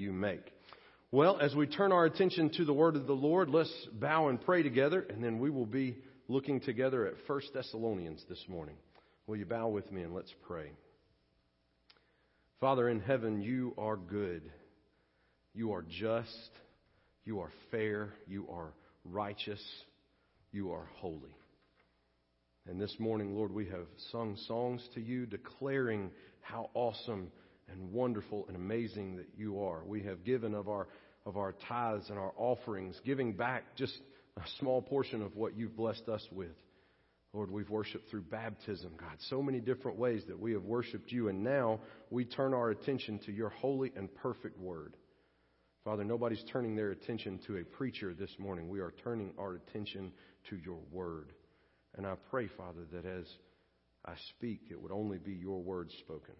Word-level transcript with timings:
you 0.00 0.12
make. 0.12 0.42
Well, 1.12 1.38
as 1.40 1.54
we 1.54 1.66
turn 1.66 1.92
our 1.92 2.04
attention 2.04 2.50
to 2.56 2.64
the 2.64 2.72
word 2.72 2.96
of 2.96 3.06
the 3.06 3.12
Lord, 3.12 3.50
let's 3.50 3.72
bow 3.92 4.28
and 4.28 4.40
pray 4.40 4.62
together, 4.62 5.04
and 5.08 5.22
then 5.22 5.38
we 5.38 5.50
will 5.50 5.66
be 5.66 5.98
looking 6.28 6.60
together 6.60 7.06
at 7.06 7.14
1 7.26 7.40
Thessalonians 7.52 8.24
this 8.28 8.44
morning. 8.48 8.76
Will 9.26 9.36
you 9.36 9.46
bow 9.46 9.68
with 9.68 9.90
me 9.92 10.02
and 10.02 10.14
let's 10.14 10.32
pray? 10.46 10.70
Father 12.60 12.88
in 12.88 13.00
heaven, 13.00 13.40
you 13.40 13.74
are 13.76 13.96
good. 13.96 14.50
You 15.54 15.72
are 15.72 15.82
just. 15.82 16.50
You 17.24 17.40
are 17.40 17.50
fair. 17.70 18.10
You 18.26 18.46
are 18.50 18.72
righteous. 19.04 19.62
You 20.52 20.72
are 20.72 20.88
holy. 20.96 21.34
And 22.68 22.80
this 22.80 22.94
morning, 22.98 23.34
Lord, 23.34 23.52
we 23.52 23.66
have 23.66 23.86
sung 24.12 24.36
songs 24.46 24.86
to 24.94 25.00
you 25.00 25.26
declaring 25.26 26.10
how 26.40 26.70
awesome 26.74 27.32
and 27.72 27.92
wonderful 27.92 28.44
and 28.48 28.56
amazing 28.56 29.16
that 29.16 29.28
you 29.36 29.62
are. 29.62 29.84
We 29.84 30.02
have 30.02 30.24
given 30.24 30.54
of 30.54 30.68
our, 30.68 30.88
of 31.26 31.36
our 31.36 31.54
tithes 31.68 32.08
and 32.08 32.18
our 32.18 32.32
offerings, 32.36 33.00
giving 33.04 33.32
back 33.32 33.76
just 33.76 33.96
a 34.36 34.42
small 34.58 34.82
portion 34.82 35.22
of 35.22 35.36
what 35.36 35.56
you've 35.56 35.76
blessed 35.76 36.08
us 36.08 36.26
with. 36.32 36.56
Lord, 37.32 37.50
we've 37.50 37.70
worshiped 37.70 38.10
through 38.10 38.22
baptism, 38.22 38.92
God, 38.98 39.16
so 39.28 39.40
many 39.40 39.60
different 39.60 39.98
ways 39.98 40.22
that 40.26 40.38
we 40.38 40.52
have 40.52 40.64
worshiped 40.64 41.12
you, 41.12 41.28
and 41.28 41.44
now 41.44 41.78
we 42.10 42.24
turn 42.24 42.54
our 42.54 42.70
attention 42.70 43.20
to 43.26 43.32
your 43.32 43.50
holy 43.50 43.92
and 43.94 44.12
perfect 44.16 44.58
word. 44.58 44.96
Father, 45.84 46.04
nobody's 46.04 46.42
turning 46.52 46.74
their 46.74 46.90
attention 46.90 47.38
to 47.46 47.58
a 47.58 47.64
preacher 47.64 48.12
this 48.12 48.34
morning. 48.38 48.68
We 48.68 48.80
are 48.80 48.92
turning 49.02 49.32
our 49.38 49.54
attention 49.54 50.12
to 50.50 50.56
your 50.56 50.78
word. 50.92 51.32
And 51.96 52.06
I 52.06 52.14
pray, 52.30 52.48
Father, 52.48 52.82
that 52.92 53.06
as 53.06 53.26
I 54.04 54.14
speak, 54.30 54.62
it 54.70 54.80
would 54.80 54.92
only 54.92 55.18
be 55.18 55.32
your 55.32 55.62
word 55.62 55.90
spoken, 56.00 56.34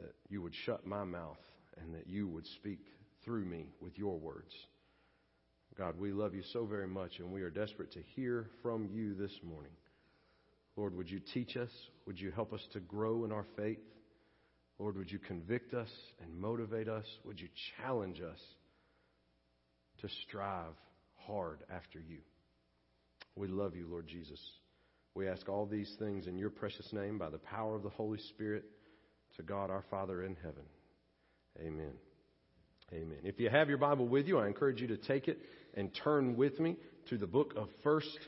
that 0.00 0.14
you 0.28 0.42
would 0.42 0.54
shut 0.64 0.86
my 0.86 1.04
mouth 1.04 1.38
and 1.80 1.94
that 1.94 2.06
you 2.06 2.28
would 2.28 2.46
speak 2.46 2.80
through 3.24 3.44
me 3.44 3.66
with 3.80 3.98
your 3.98 4.18
words. 4.18 4.52
God, 5.78 5.98
we 5.98 6.12
love 6.12 6.34
you 6.34 6.42
so 6.52 6.66
very 6.66 6.86
much, 6.86 7.18
and 7.18 7.32
we 7.32 7.42
are 7.42 7.50
desperate 7.50 7.92
to 7.92 8.02
hear 8.14 8.46
from 8.62 8.88
you 8.92 9.14
this 9.14 9.32
morning. 9.42 9.72
Lord, 10.76 10.94
would 10.96 11.10
you 11.10 11.20
teach 11.32 11.56
us? 11.56 11.70
Would 12.06 12.20
you 12.20 12.30
help 12.30 12.52
us 12.52 12.66
to 12.72 12.80
grow 12.80 13.24
in 13.24 13.32
our 13.32 13.46
faith? 13.56 13.78
Lord, 14.78 14.96
would 14.96 15.10
you 15.10 15.18
convict 15.18 15.74
us 15.74 15.90
and 16.22 16.40
motivate 16.40 16.88
us? 16.88 17.06
Would 17.24 17.40
you 17.40 17.48
challenge 17.78 18.20
us 18.20 18.38
to 20.00 20.08
strive 20.26 20.74
hard 21.26 21.60
after 21.74 21.98
you? 21.98 22.18
We 23.36 23.48
love 23.48 23.76
you, 23.76 23.86
Lord 23.88 24.08
Jesus. 24.08 24.40
We 25.14 25.28
ask 25.28 25.48
all 25.48 25.66
these 25.66 25.94
things 25.98 26.26
in 26.26 26.36
your 26.36 26.50
precious 26.50 26.92
name 26.92 27.18
by 27.18 27.30
the 27.30 27.38
power 27.38 27.76
of 27.76 27.82
the 27.82 27.90
Holy 27.90 28.18
Spirit 28.30 28.64
to 29.36 29.42
God 29.42 29.70
our 29.70 29.84
Father 29.90 30.22
in 30.22 30.36
heaven. 30.36 30.64
Amen. 31.60 31.92
Amen. 32.92 33.18
If 33.24 33.40
you 33.40 33.48
have 33.48 33.68
your 33.68 33.78
Bible 33.78 34.06
with 34.06 34.26
you, 34.26 34.38
I 34.38 34.46
encourage 34.46 34.80
you 34.80 34.88
to 34.88 34.96
take 34.96 35.28
it 35.28 35.38
and 35.74 35.90
turn 36.04 36.36
with 36.36 36.60
me 36.60 36.76
to 37.08 37.16
the 37.16 37.26
book 37.26 37.54
of 37.56 37.68
First 37.82 38.18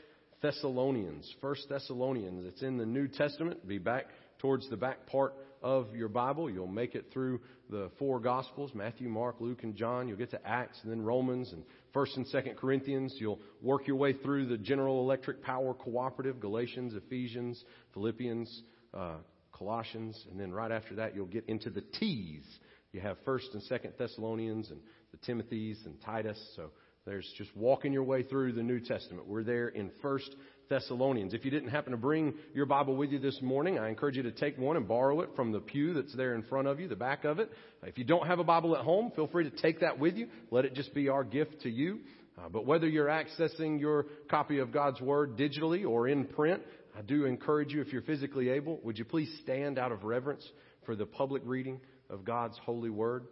Thessalonians. 0.41 1.31
First 1.41 1.67
Thessalonians. 1.69 2.45
It's 2.45 2.61
in 2.63 2.77
the 2.77 2.85
New 2.85 3.07
Testament. 3.07 3.67
Be 3.67 3.77
back 3.77 4.05
towards 4.39 4.69
the 4.69 4.77
back 4.77 5.05
part 5.07 5.33
of 5.61 5.95
your 5.95 6.09
Bible. 6.09 6.49
You'll 6.49 6.67
make 6.67 6.95
it 6.95 7.05
through 7.13 7.41
the 7.69 7.89
four 7.97 8.19
Gospels 8.19 8.71
Matthew, 8.73 9.07
Mark, 9.07 9.37
Luke, 9.39 9.63
and 9.63 9.75
John. 9.75 10.07
You'll 10.07 10.17
get 10.17 10.31
to 10.31 10.47
Acts 10.47 10.79
and 10.83 10.91
then 10.91 11.01
Romans 11.01 11.51
and 11.51 11.63
1st 11.95 12.17
and 12.17 12.25
2nd 12.27 12.57
Corinthians. 12.57 13.15
You'll 13.17 13.39
work 13.61 13.87
your 13.87 13.95
way 13.95 14.13
through 14.13 14.47
the 14.47 14.57
General 14.57 15.01
Electric 15.01 15.41
Power 15.41 15.73
Cooperative, 15.73 16.39
Galatians, 16.39 16.93
Ephesians, 16.95 17.63
Philippians, 17.93 18.63
uh, 18.93 19.15
Colossians, 19.57 20.25
and 20.29 20.39
then 20.39 20.51
right 20.51 20.71
after 20.71 20.95
that 20.95 21.15
you'll 21.15 21.25
get 21.25 21.45
into 21.47 21.69
the 21.69 21.83
T's. 21.99 22.43
You 22.91 23.01
have 23.01 23.17
1st 23.25 23.53
and 23.53 23.63
2nd 23.69 23.97
Thessalonians 23.97 24.69
and 24.69 24.79
the 25.11 25.17
Timothys 25.17 25.85
and 25.85 25.99
Titus. 26.01 26.39
So 26.55 26.71
there's 27.05 27.29
just 27.37 27.55
walking 27.55 27.93
your 27.93 28.03
way 28.03 28.23
through 28.23 28.53
the 28.53 28.63
New 28.63 28.79
Testament. 28.79 29.27
We're 29.27 29.43
there 29.43 29.67
in 29.67 29.91
1st 30.03 30.29
Thessalonians. 30.69 31.33
If 31.33 31.45
you 31.45 31.51
didn't 31.51 31.69
happen 31.69 31.91
to 31.91 31.97
bring 31.97 32.33
your 32.53 32.65
Bible 32.65 32.95
with 32.95 33.11
you 33.11 33.19
this 33.19 33.39
morning, 33.41 33.77
I 33.77 33.89
encourage 33.89 34.15
you 34.15 34.23
to 34.23 34.31
take 34.31 34.57
one 34.57 34.77
and 34.77 34.87
borrow 34.87 35.21
it 35.21 35.29
from 35.35 35.51
the 35.51 35.59
pew 35.59 35.93
that's 35.93 36.15
there 36.15 36.33
in 36.35 36.43
front 36.43 36.67
of 36.67 36.79
you, 36.79 36.87
the 36.87 36.95
back 36.95 37.23
of 37.23 37.39
it. 37.39 37.51
If 37.83 37.97
you 37.97 38.03
don't 38.03 38.25
have 38.27 38.39
a 38.39 38.43
Bible 38.43 38.75
at 38.75 38.83
home, 38.83 39.11
feel 39.15 39.27
free 39.27 39.49
to 39.49 39.55
take 39.61 39.81
that 39.81 39.99
with 39.99 40.15
you. 40.15 40.27
Let 40.51 40.65
it 40.65 40.73
just 40.73 40.93
be 40.93 41.09
our 41.09 41.23
gift 41.23 41.61
to 41.61 41.69
you. 41.69 41.99
Uh, 42.37 42.49
but 42.49 42.65
whether 42.65 42.87
you're 42.87 43.07
accessing 43.07 43.79
your 43.79 44.07
copy 44.29 44.59
of 44.59 44.71
God's 44.71 44.99
Word 44.99 45.37
digitally 45.37 45.87
or 45.87 46.07
in 46.07 46.25
print, 46.25 46.61
I 46.97 47.01
do 47.01 47.25
encourage 47.25 47.73
you, 47.73 47.81
if 47.81 47.91
you're 47.91 48.01
physically 48.01 48.49
able, 48.49 48.79
would 48.83 48.97
you 48.97 49.05
please 49.05 49.29
stand 49.43 49.77
out 49.77 49.91
of 49.91 50.03
reverence 50.03 50.47
for 50.85 50.95
the 50.95 51.05
public 51.05 51.41
reading 51.45 51.81
of 52.09 52.23
God's 52.23 52.57
holy 52.59 52.89
Word? 52.89 53.25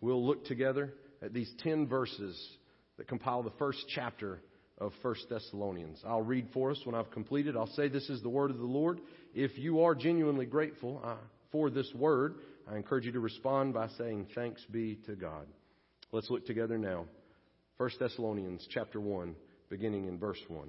We'll 0.00 0.24
look 0.24 0.44
together 0.44 0.94
at 1.20 1.32
these 1.32 1.50
10 1.58 1.88
verses 1.88 2.40
that 2.98 3.08
compile 3.08 3.42
the 3.42 3.52
first 3.58 3.84
chapter 3.94 4.40
of 4.78 4.92
1 5.02 5.14
Thessalonians. 5.28 6.00
I'll 6.06 6.22
read 6.22 6.48
for 6.52 6.70
us 6.70 6.80
when 6.84 6.94
I've 6.94 7.10
completed. 7.10 7.56
I'll 7.56 7.66
say 7.68 7.88
this 7.88 8.08
is 8.08 8.22
the 8.22 8.28
word 8.28 8.50
of 8.50 8.58
the 8.58 8.64
Lord. 8.64 9.00
If 9.34 9.56
you 9.58 9.82
are 9.82 9.94
genuinely 9.94 10.46
grateful 10.46 11.00
uh, 11.04 11.16
for 11.50 11.70
this 11.70 11.90
word, 11.94 12.36
I 12.70 12.76
encourage 12.76 13.04
you 13.04 13.12
to 13.12 13.20
respond 13.20 13.74
by 13.74 13.88
saying 13.98 14.28
thanks 14.34 14.64
be 14.70 14.98
to 15.06 15.14
God. 15.14 15.46
Let's 16.10 16.30
look 16.30 16.46
together 16.46 16.78
now. 16.78 17.06
1 17.76 17.90
Thessalonians 17.98 18.66
chapter 18.70 19.00
1, 19.00 19.34
beginning 19.68 20.06
in 20.06 20.18
verse 20.18 20.40
1. 20.48 20.68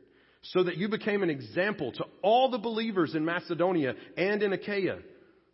so 0.43 0.63
that 0.63 0.77
you 0.77 0.89
became 0.89 1.23
an 1.23 1.29
example 1.29 1.91
to 1.93 2.05
all 2.21 2.49
the 2.49 2.57
believers 2.57 3.15
in 3.15 3.23
Macedonia 3.25 3.93
and 4.17 4.41
in 4.41 4.53
Achaia. 4.53 4.97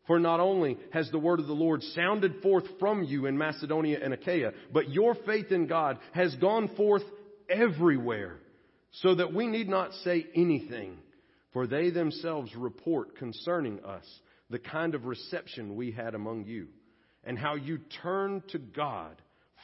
For 0.07 0.19
not 0.19 0.39
only 0.39 0.77
has 0.93 1.11
the 1.11 1.19
word 1.19 1.41
of 1.41 1.47
the 1.47 1.53
Lord 1.53 1.83
sounded 1.83 2.41
forth 2.41 2.63
from 2.79 3.03
you 3.03 3.25
in 3.25 3.37
Macedonia 3.37 3.99
and 4.01 4.13
Achaia, 4.13 4.53
but 4.71 4.89
your 4.89 5.15
faith 5.25 5.51
in 5.51 5.67
God 5.67 5.99
has 6.13 6.33
gone 6.35 6.69
forth 6.77 7.03
everywhere, 7.49 8.37
so 8.91 9.15
that 9.15 9.33
we 9.33 9.47
need 9.47 9.67
not 9.67 9.91
say 10.05 10.25
anything, 10.33 10.97
for 11.51 11.67
they 11.67 11.89
themselves 11.89 12.55
report 12.55 13.17
concerning 13.17 13.83
us 13.83 14.05
the 14.49 14.59
kind 14.59 14.95
of 14.95 15.05
reception 15.05 15.75
we 15.75 15.91
had 15.91 16.15
among 16.15 16.45
you, 16.45 16.67
and 17.25 17.37
how 17.37 17.55
you 17.55 17.79
turned 18.01 18.47
to 18.49 18.59
God 18.59 19.21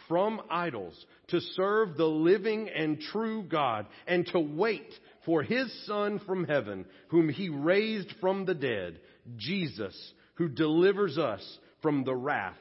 from 0.10 0.42
idols 0.50 1.06
to 1.30 1.40
serve 1.40 1.96
the 1.96 2.06
living 2.06 2.70
and 2.70 3.00
true 3.00 3.44
God 3.44 3.86
and 4.06 4.26
to 4.28 4.40
wait 4.40 4.92
for 5.26 5.44
his 5.44 5.72
Son 5.86 6.20
from 6.26 6.46
heaven, 6.46 6.86
whom 7.10 7.30
he 7.30 7.50
raised 7.50 8.14
from 8.20 8.46
the 8.46 8.54
dead, 8.54 9.00
Jesus, 9.38 9.96
who 10.36 10.48
delivers 10.48 11.18
us 11.18 11.42
from 11.82 12.04
the 12.04 12.16
wrath 12.16 12.58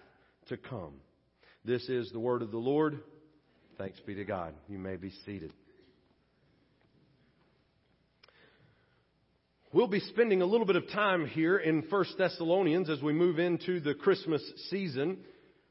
to 0.48 0.56
come. 0.56 0.94
This 1.64 1.88
is 1.88 2.10
the 2.10 2.20
word 2.20 2.42
of 2.42 2.50
the 2.50 2.58
Lord. 2.58 3.00
Thanks 3.78 4.00
be 4.00 4.14
to 4.16 4.24
God. 4.24 4.54
You 4.68 4.78
may 4.78 4.96
be 4.96 5.12
seated. 5.24 5.52
We'll 9.72 9.86
be 9.86 10.00
spending 10.00 10.42
a 10.42 10.46
little 10.46 10.66
bit 10.66 10.76
of 10.76 10.88
time 10.90 11.26
here 11.26 11.56
in 11.56 11.84
1 11.88 12.04
Thessalonians 12.18 12.90
as 12.90 13.00
we 13.00 13.14
move 13.14 13.38
into 13.38 13.80
the 13.80 13.94
Christmas 13.94 14.42
season. 14.68 15.18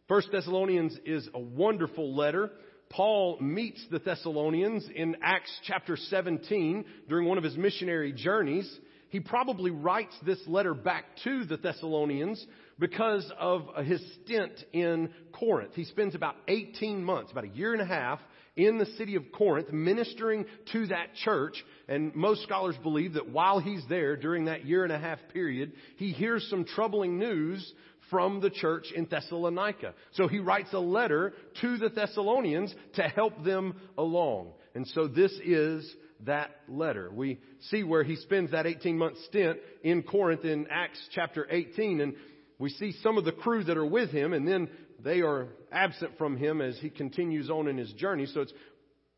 1 0.07 0.23
Thessalonians 0.31 0.97
is 1.05 1.29
a 1.35 1.39
wonderful 1.39 2.15
letter. 2.15 2.49
Paul 2.91 3.38
meets 3.39 3.83
the 3.89 3.99
Thessalonians 3.99 4.85
in 4.93 5.15
Acts 5.21 5.51
chapter 5.63 5.95
17 5.95 6.85
during 7.07 7.27
one 7.27 7.38
of 7.38 7.43
his 7.43 7.55
missionary 7.55 8.11
journeys. 8.11 8.69
He 9.09 9.21
probably 9.21 9.71
writes 9.71 10.13
this 10.25 10.39
letter 10.45 10.73
back 10.73 11.05
to 11.23 11.45
the 11.45 11.57
Thessalonians 11.57 12.45
because 12.79 13.29
of 13.39 13.63
his 13.85 14.01
stint 14.23 14.53
in 14.73 15.09
Corinth. 15.31 15.73
He 15.73 15.85
spends 15.85 16.15
about 16.15 16.35
18 16.49 17.03
months, 17.03 17.31
about 17.31 17.45
a 17.45 17.49
year 17.49 17.73
and 17.73 17.81
a 17.81 17.85
half, 17.85 18.19
in 18.57 18.77
the 18.77 18.85
city 18.97 19.15
of 19.15 19.31
Corinth 19.31 19.71
ministering 19.71 20.45
to 20.73 20.87
that 20.87 21.15
church. 21.23 21.63
And 21.87 22.13
most 22.13 22.44
scholars 22.44 22.75
believe 22.83 23.13
that 23.13 23.29
while 23.29 23.59
he's 23.59 23.83
there 23.87 24.17
during 24.17 24.45
that 24.45 24.65
year 24.65 24.83
and 24.83 24.91
a 24.91 24.99
half 24.99 25.19
period, 25.33 25.71
he 25.95 26.11
hears 26.11 26.45
some 26.49 26.65
troubling 26.65 27.17
news 27.17 27.73
from 28.11 28.41
the 28.41 28.51
church 28.51 28.91
in 28.95 29.05
Thessalonica. 29.05 29.95
So 30.11 30.27
he 30.27 30.37
writes 30.37 30.69
a 30.73 30.79
letter 30.79 31.33
to 31.61 31.77
the 31.77 31.89
Thessalonians 31.89 32.75
to 32.95 33.03
help 33.03 33.43
them 33.43 33.73
along. 33.97 34.51
And 34.75 34.85
so 34.89 35.07
this 35.07 35.31
is 35.43 35.91
that 36.25 36.51
letter. 36.67 37.09
We 37.11 37.39
see 37.69 37.83
where 37.83 38.03
he 38.03 38.17
spends 38.17 38.51
that 38.51 38.67
18 38.67 38.97
month 38.97 39.17
stint 39.27 39.57
in 39.83 40.03
Corinth 40.03 40.45
in 40.45 40.67
Acts 40.69 40.99
chapter 41.11 41.47
18 41.49 42.01
and 42.01 42.13
we 42.59 42.69
see 42.69 42.93
some 43.01 43.17
of 43.17 43.25
the 43.25 43.31
crew 43.31 43.63
that 43.63 43.77
are 43.77 43.85
with 43.85 44.11
him 44.11 44.33
and 44.33 44.47
then 44.47 44.69
they 45.03 45.21
are 45.21 45.47
absent 45.71 46.17
from 46.19 46.37
him 46.37 46.61
as 46.61 46.77
he 46.77 46.91
continues 46.91 47.49
on 47.49 47.67
in 47.67 47.77
his 47.77 47.91
journey. 47.93 48.27
So 48.27 48.41
it's 48.41 48.53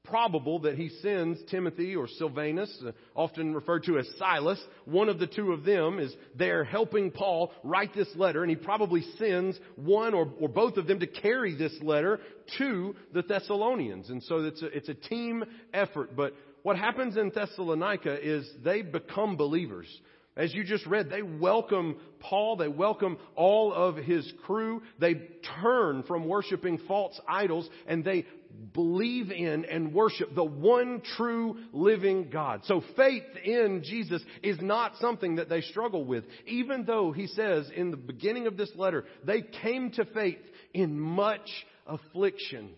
probable 0.04 0.60
that 0.60 0.78
he 0.78 0.90
sends 1.02 1.40
Timothy 1.50 1.96
or 1.96 2.08
Silvanus, 2.08 2.84
uh, 2.86 2.92
often 3.16 3.54
referred 3.54 3.86
to 3.86 3.98
as 3.98 4.08
Silas. 4.18 4.62
One 4.84 5.08
of 5.08 5.18
the 5.18 5.28
two 5.28 5.54
of 5.54 5.64
them 5.64 5.98
is 5.98 6.14
there 6.38 6.66
helping 6.66 7.10
Paul 7.10 7.54
write 7.64 7.94
this 7.96 8.10
letter, 8.16 8.44
and 8.44 8.50
he 8.50 8.58
probably 8.58 9.02
sends 9.18 9.58
one 9.76 10.14
or, 10.14 10.30
or 10.42 10.50
both 10.50 10.76
of 10.76 10.88
them 10.88 11.00
to 11.00 11.08
carry 11.08 11.56
this 11.56 11.74
letter 11.82 12.20
to 12.58 12.96
the 13.14 13.22
Thessalonians. 13.22 14.10
And 14.10 14.22
so 14.24 14.40
it's 14.40 14.62
a, 14.62 14.66
it's 14.68 14.90
a 14.90 14.94
team 14.94 15.46
effort. 15.74 16.16
But 16.18 16.34
what 16.64 16.78
happens 16.78 17.16
in 17.16 17.30
Thessalonica 17.30 18.20
is 18.22 18.50
they 18.62 18.82
become 18.82 19.38
believers. 19.38 19.88
As 20.36 20.54
you 20.54 20.64
just 20.64 20.86
read, 20.88 21.12
they 21.12 21.22
welcome 21.22 21.98
Paul, 22.20 22.58
they 22.58 22.68
welcome 22.68 23.18
all 23.36 23.72
of 23.72 23.98
his 23.98 24.32
crew, 24.46 24.82
they 25.00 25.14
turn 25.62 26.02
from 26.04 26.28
worshiping 26.28 26.80
false 26.88 27.20
idols, 27.28 27.70
and 27.86 28.04
they 28.04 28.26
believe 28.74 29.32
in 29.32 29.66
and 29.66 29.94
worship 29.94 30.34
the 30.36 30.44
one 30.44 31.02
true 31.18 31.58
living 31.72 32.30
God. 32.32 32.62
So 32.66 32.84
faith 32.96 33.24
in 33.44 33.84
Jesus 33.84 34.24
is 34.42 34.60
not 34.62 34.94
something 35.00 35.36
that 35.36 35.50
they 35.50 35.62
struggle 35.62 36.06
with. 36.06 36.24
Even 36.46 36.86
though 36.86 37.12
he 37.12 37.28
says 37.28 37.70
in 37.76 37.92
the 37.92 37.98
beginning 37.98 38.48
of 38.48 38.58
this 38.58 38.72
letter, 38.76 39.06
they 39.26 39.42
came 39.42 39.92
to 39.92 40.06
faith 40.06 40.40
in 40.74 41.00
much 41.00 41.50
affliction. 41.88 42.70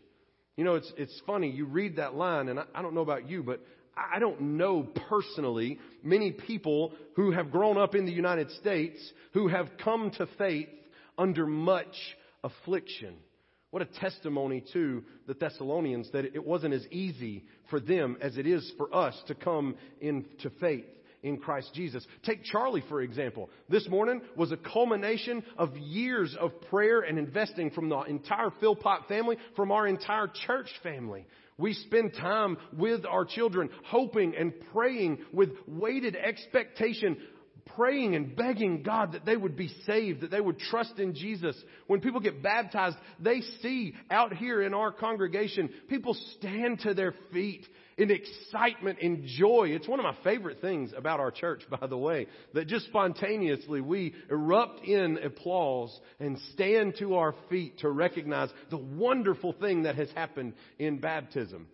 You 0.58 0.64
know, 0.64 0.76
it's, 0.76 0.92
it's 0.98 1.22
funny. 1.26 1.50
You 1.50 1.66
read 1.66 1.98
that 1.98 2.16
line, 2.16 2.50
and 2.50 2.60
I, 2.60 2.64
I 2.74 2.82
don't 2.82 2.96
know 2.96 3.02
about 3.02 3.30
you, 3.30 3.44
but 3.44 3.62
I 3.96 4.20
don't 4.20 4.42
know 4.42 4.84
personally 5.10 5.80
many 6.04 6.32
people 6.32 6.94
who 7.16 7.32
have 7.32 7.52
grown 7.52 7.78
up 7.78 7.96
in 7.96 8.06
the 8.06 8.12
United 8.12 8.52
States 8.52 8.98
who 9.34 9.48
have 9.48 9.70
come 9.84 10.12
to 10.12 10.28
faith 10.38 10.70
under 11.18 11.46
much 11.46 11.96
affliction. 12.44 13.16
What 13.76 13.82
a 13.82 14.00
testimony 14.00 14.64
to 14.72 15.04
the 15.28 15.34
Thessalonians 15.34 16.10
that 16.14 16.24
it 16.24 16.46
wasn't 16.46 16.74
as 16.74 16.88
easy 16.92 17.44
for 17.70 17.82
them 17.82 18.16
as 18.22 18.38
it 18.38 18.48
is 18.48 18.72
for 18.78 18.96
us 18.96 19.22
to 19.28 19.36
come 19.36 19.76
into 20.00 20.50
faith 20.62 20.86
in 21.24 21.36
Christ 21.36 21.72
Jesus. 21.74 22.08
Take 22.24 22.46
Charlie, 22.46 22.86
for 22.88 23.02
example. 23.02 23.50
This 23.68 23.86
morning 23.90 24.22
was 24.38 24.54
a 24.54 24.56
culmination 24.56 25.44
of 25.58 25.76
years 25.76 26.38
of 26.40 26.52
prayer 26.70 27.02
and 27.02 27.20
investing 27.20 27.70
from 27.70 27.90
the 27.90 28.00
entire 28.04 28.50
Philpott 28.62 29.10
family, 29.10 29.36
from 29.58 29.74
our 29.74 29.88
entire 29.88 30.32
church 30.48 30.70
family. 30.82 31.28
We 31.58 31.74
spend 31.74 32.14
time 32.14 32.58
with 32.78 33.06
our 33.06 33.26
children, 33.26 33.70
hoping 33.88 34.36
and 34.38 34.54
praying 34.74 35.18
with 35.34 35.50
weighted 35.68 36.16
expectation, 36.16 37.18
praying 37.76 38.16
and 38.16 38.36
begging 38.36 38.84
God 38.84 39.14
that 39.14 39.26
they 39.26 39.36
would 39.36 39.56
be 39.56 39.70
saved, 39.86 40.22
that 40.22 40.32
they 40.32 40.42
would 40.42 40.60
trust 40.60 41.00
in 41.00 41.16
Jesus. 41.16 41.56
When 41.88 42.02
people 42.02 42.20
get 42.20 42.44
baptized, 42.44 42.98
they 43.20 43.42
see 43.62 43.96
out 44.10 44.34
here 44.34 44.62
in 44.62 44.74
our 44.74 44.92
congregation, 44.92 45.70
people 45.90 46.16
stand 46.38 46.82
to 46.82 46.94
their 46.94 47.14
feet 47.34 47.66
in 47.98 48.12
excitement, 48.12 49.00
in 49.00 49.26
joy. 49.38 49.70
It's 49.70 49.88
one 49.88 50.00
of 50.00 50.04
my 50.04 50.16
favorite 50.24 50.60
things 50.62 50.92
about 50.96 51.20
our 51.20 51.32
church, 51.32 51.64
by 51.80 51.88
the 51.88 51.98
way, 51.98 52.28
that 52.54 52.68
just 52.68 52.86
spontaneously 52.88 53.82
we 53.82 54.14
erupt 54.30 54.84
in 54.86 55.18
applause 55.24 55.98
and 56.20 56.38
stand 56.54 56.96
to 57.00 57.16
our 57.16 57.34
feet 57.50 57.80
to 57.80 57.90
recognize 57.90 58.50
the 58.70 58.78
wonderful 58.78 59.54
thing 59.54 59.84
that 59.84 59.96
has 59.96 60.10
happened 60.12 60.54
in 60.78 61.00
baptism. 61.00 61.68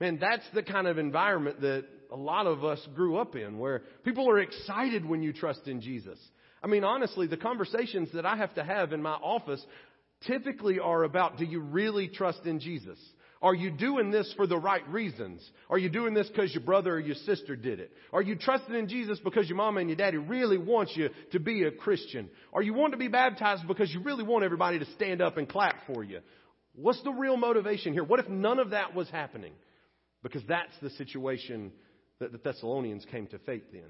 Man, 0.00 0.18
that's 0.20 0.44
the 0.54 0.62
kind 0.62 0.86
of 0.86 0.98
environment 0.98 1.60
that 1.62 1.86
a 2.10 2.16
lot 2.16 2.46
of 2.46 2.64
us 2.64 2.80
grew 2.94 3.16
up 3.16 3.36
in, 3.36 3.58
where 3.58 3.82
people 4.04 4.28
are 4.28 4.38
excited 4.38 5.04
when 5.04 5.22
you 5.22 5.32
trust 5.32 5.66
in 5.66 5.80
Jesus. 5.80 6.18
I 6.62 6.66
mean, 6.66 6.84
honestly, 6.84 7.26
the 7.26 7.36
conversations 7.36 8.08
that 8.14 8.26
I 8.26 8.36
have 8.36 8.54
to 8.54 8.64
have 8.64 8.92
in 8.92 9.02
my 9.02 9.12
office 9.12 9.64
typically 10.26 10.78
are 10.78 11.04
about 11.04 11.38
do 11.38 11.44
you 11.44 11.60
really 11.60 12.08
trust 12.08 12.44
in 12.44 12.60
Jesus? 12.60 12.98
Are 13.42 13.54
you 13.54 13.70
doing 13.70 14.10
this 14.10 14.32
for 14.36 14.46
the 14.46 14.56
right 14.56 14.86
reasons? 14.88 15.46
Are 15.68 15.76
you 15.76 15.90
doing 15.90 16.14
this 16.14 16.26
because 16.28 16.54
your 16.54 16.64
brother 16.64 16.94
or 16.94 17.00
your 17.00 17.14
sister 17.14 17.54
did 17.54 17.80
it? 17.80 17.92
Are 18.12 18.22
you 18.22 18.34
trusting 18.34 18.74
in 18.74 18.88
Jesus 18.88 19.18
because 19.22 19.46
your 19.48 19.58
mama 19.58 19.80
and 19.80 19.90
your 19.90 19.96
daddy 19.96 20.16
really 20.16 20.56
want 20.56 20.96
you 20.96 21.10
to 21.32 21.38
be 21.38 21.64
a 21.64 21.70
Christian? 21.70 22.30
Are 22.54 22.62
you 22.62 22.72
wanting 22.72 22.92
to 22.92 22.96
be 22.98 23.08
baptized 23.08 23.68
because 23.68 23.92
you 23.92 24.00
really 24.02 24.24
want 24.24 24.44
everybody 24.44 24.78
to 24.78 24.86
stand 24.92 25.20
up 25.20 25.36
and 25.36 25.48
clap 25.48 25.86
for 25.86 26.02
you? 26.02 26.20
What's 26.74 27.02
the 27.02 27.12
real 27.12 27.36
motivation 27.36 27.92
here? 27.92 28.04
What 28.04 28.20
if 28.20 28.28
none 28.28 28.58
of 28.58 28.70
that 28.70 28.94
was 28.94 29.08
happening? 29.10 29.52
Because 30.22 30.42
that's 30.48 30.72
the 30.80 30.90
situation 30.90 31.72
that 32.18 32.32
the 32.32 32.38
Thessalonians 32.38 33.06
came 33.10 33.26
to 33.28 33.38
faith 33.40 33.72
in. 33.72 33.84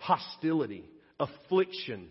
Hostility, 0.00 0.84
affliction. 1.18 2.08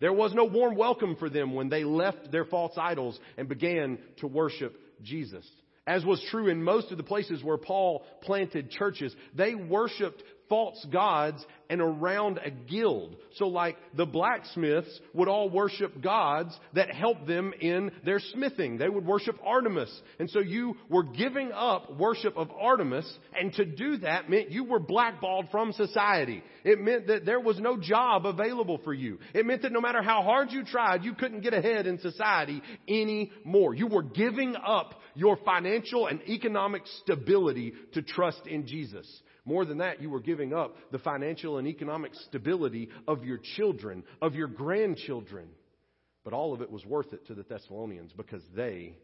There 0.00 0.12
was 0.12 0.34
no 0.34 0.44
warm 0.44 0.76
welcome 0.76 1.16
for 1.16 1.30
them 1.30 1.54
when 1.54 1.68
they 1.68 1.84
left 1.84 2.30
their 2.30 2.44
false 2.44 2.72
idols 2.76 3.18
and 3.36 3.48
began 3.48 3.98
to 4.18 4.26
worship 4.26 4.74
Jesus 5.02 5.46
as 5.86 6.04
was 6.04 6.24
true 6.30 6.46
in 6.46 6.62
most 6.62 6.92
of 6.92 6.98
the 6.98 7.02
places 7.02 7.42
where 7.42 7.56
Paul 7.56 8.04
planted 8.22 8.70
churches. 8.70 9.14
They 9.34 9.56
worshiped 9.56 10.22
false 10.50 10.84
gods 10.92 11.42
and 11.70 11.80
around 11.80 12.40
a 12.44 12.50
guild. 12.50 13.14
So 13.36 13.46
like 13.46 13.76
the 13.96 14.04
blacksmiths 14.04 14.90
would 15.14 15.28
all 15.28 15.48
worship 15.48 16.02
gods 16.02 16.58
that 16.74 16.92
helped 16.92 17.28
them 17.28 17.54
in 17.60 17.92
their 18.04 18.18
smithing. 18.18 18.76
They 18.76 18.88
would 18.88 19.06
worship 19.06 19.38
Artemis. 19.46 19.90
And 20.18 20.28
so 20.28 20.40
you 20.40 20.76
were 20.90 21.04
giving 21.04 21.52
up 21.52 21.96
worship 21.96 22.36
of 22.36 22.50
Artemis 22.50 23.10
and 23.38 23.52
to 23.54 23.64
do 23.64 23.98
that 23.98 24.28
meant 24.28 24.50
you 24.50 24.64
were 24.64 24.80
blackballed 24.80 25.46
from 25.52 25.72
society. 25.72 26.42
It 26.64 26.80
meant 26.80 27.06
that 27.06 27.24
there 27.24 27.40
was 27.40 27.60
no 27.60 27.78
job 27.78 28.26
available 28.26 28.80
for 28.82 28.92
you. 28.92 29.20
It 29.32 29.46
meant 29.46 29.62
that 29.62 29.72
no 29.72 29.80
matter 29.80 30.02
how 30.02 30.22
hard 30.22 30.50
you 30.50 30.64
tried, 30.64 31.04
you 31.04 31.14
couldn't 31.14 31.42
get 31.42 31.54
ahead 31.54 31.86
in 31.86 32.00
society 32.00 32.60
anymore. 32.88 33.74
You 33.74 33.86
were 33.86 34.02
giving 34.02 34.56
up 34.56 35.00
your 35.14 35.36
financial 35.44 36.08
and 36.08 36.20
economic 36.28 36.82
stability 37.02 37.74
to 37.92 38.02
trust 38.02 38.46
in 38.46 38.66
Jesus. 38.66 39.06
More 39.44 39.64
than 39.64 39.78
that, 39.78 40.00
you 40.02 40.10
were 40.10 40.20
giving 40.20 40.52
up 40.52 40.76
the 40.92 40.98
financial 40.98 41.58
and 41.58 41.66
economic 41.66 42.14
stability 42.28 42.88
of 43.08 43.24
your 43.24 43.38
children, 43.56 44.04
of 44.20 44.34
your 44.34 44.48
grandchildren. 44.48 45.48
But 46.24 46.32
all 46.32 46.52
of 46.52 46.60
it 46.60 46.70
was 46.70 46.84
worth 46.84 47.12
it 47.12 47.26
to 47.28 47.34
the 47.34 47.44
Thessalonians 47.44 48.12
because 48.16 48.42
they 48.54 48.96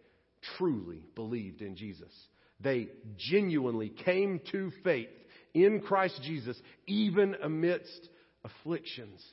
truly 0.59 1.02
believed 1.14 1.62
in 1.62 1.76
Jesus. 1.76 2.12
They 2.61 2.88
genuinely 3.16 3.88
came 3.88 4.40
to 4.52 4.71
faith 4.85 5.09
in 5.55 5.81
Christ 5.81 6.21
Jesus, 6.23 6.61
even 6.87 7.37
amidst 7.43 8.09
afflictions. 8.45 9.25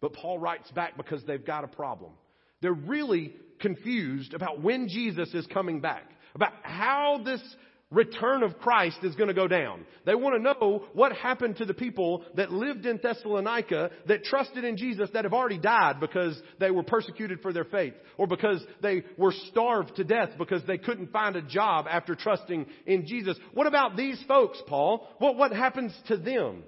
But 0.00 0.12
Paul 0.12 0.38
writes 0.38 0.70
back 0.72 0.96
because 0.96 1.22
they've 1.24 1.44
got 1.44 1.64
a 1.64 1.68
problem. 1.68 2.12
They're 2.60 2.72
really 2.72 3.34
confused 3.60 4.34
about 4.34 4.62
when 4.62 4.88
Jesus 4.88 5.32
is 5.34 5.46
coming 5.46 5.80
back, 5.80 6.04
about 6.34 6.52
how 6.62 7.20
this 7.24 7.42
return 7.90 8.44
of 8.44 8.58
Christ 8.58 8.98
is 9.02 9.16
going 9.16 9.28
to 9.28 9.34
go 9.34 9.48
down. 9.48 9.84
They 10.06 10.14
want 10.14 10.36
to 10.36 10.42
know 10.42 10.84
what 10.92 11.12
happened 11.12 11.56
to 11.56 11.64
the 11.64 11.74
people 11.74 12.24
that 12.36 12.52
lived 12.52 12.86
in 12.86 13.00
Thessalonica 13.02 13.90
that 14.06 14.24
trusted 14.24 14.64
in 14.64 14.76
Jesus 14.76 15.10
that 15.12 15.24
have 15.24 15.34
already 15.34 15.58
died 15.58 15.98
because 15.98 16.40
they 16.60 16.70
were 16.70 16.84
persecuted 16.84 17.40
for 17.40 17.52
their 17.52 17.64
faith 17.64 17.94
or 18.16 18.28
because 18.28 18.64
they 18.80 19.02
were 19.16 19.34
starved 19.50 19.96
to 19.96 20.04
death 20.04 20.30
because 20.38 20.62
they 20.66 20.78
couldn't 20.78 21.10
find 21.12 21.34
a 21.34 21.42
job 21.42 21.86
after 21.90 22.14
trusting 22.14 22.66
in 22.86 23.06
Jesus. 23.06 23.36
What 23.54 23.66
about 23.66 23.96
these 23.96 24.22
folks, 24.28 24.62
Paul? 24.68 25.08
What, 25.18 25.36
what 25.36 25.52
happens 25.52 25.92
to 26.06 26.16
them? 26.16 26.62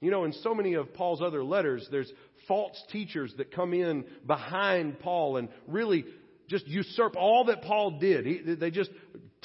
You 0.00 0.10
know, 0.10 0.24
in 0.24 0.32
so 0.32 0.54
many 0.54 0.74
of 0.74 0.94
Paul's 0.94 1.22
other 1.22 1.44
letters, 1.44 1.86
there's 1.90 2.10
false 2.48 2.76
teachers 2.90 3.32
that 3.36 3.54
come 3.54 3.74
in 3.74 4.04
behind 4.26 4.98
Paul 5.00 5.36
and 5.36 5.48
really 5.66 6.04
just 6.48 6.66
usurp 6.66 7.16
all 7.16 7.46
that 7.46 7.62
Paul 7.62 7.98
did. 7.98 8.26
He, 8.26 8.54
they 8.54 8.70
just 8.70 8.90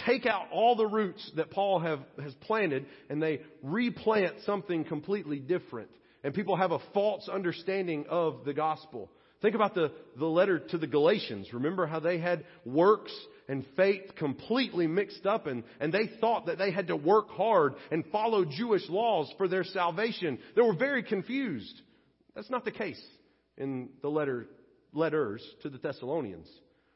take 0.06 0.26
out 0.26 0.48
all 0.52 0.76
the 0.76 0.86
roots 0.86 1.32
that 1.36 1.52
Paul 1.52 1.80
have, 1.80 2.00
has 2.22 2.34
planted 2.42 2.86
and 3.10 3.22
they 3.22 3.42
replant 3.64 4.36
something 4.46 4.84
completely 4.84 5.40
different. 5.40 5.90
And 6.24 6.34
people 6.34 6.56
have 6.56 6.72
a 6.72 6.80
false 6.94 7.30
understanding 7.30 8.06
of 8.10 8.44
the 8.46 8.54
gospel. 8.54 9.10
Think 9.42 9.56
about 9.56 9.74
the, 9.74 9.94
the 10.18 10.26
letter 10.26 10.60
to 10.60 10.78
the 10.78 10.88
Galatians. 10.88 11.54
Remember 11.54 11.88
how 11.88 12.02
they 12.02 12.18
had 12.18 12.44
works 12.66 13.14
and 13.48 13.66
faith 13.78 14.16
completely 14.18 14.86
mixed 14.86 15.26
up 15.26 15.48
and, 15.48 15.64
and 15.80 15.94
they 15.94 16.10
thought 16.20 16.48
that 16.48 16.58
they 16.58 16.72
had 16.72 16.88
to 16.88 16.96
work 16.96 17.30
hard 17.32 17.76
and 17.90 18.04
follow 18.12 18.44
Jewish 18.44 18.88
laws 18.90 19.34
for 19.38 19.48
their 19.48 19.64
salvation. 19.64 20.40
They 20.56 20.62
were 20.62 20.76
very 20.76 21.04
confused. 21.04 21.82
That's 22.36 22.50
not 22.50 22.66
the 22.66 22.72
case 22.72 23.02
in 23.58 23.90
the 24.02 24.10
letter 24.10 24.48
letters 24.94 25.44
to 25.64 25.70
the 25.70 25.78
Thessalonians. 25.78 26.48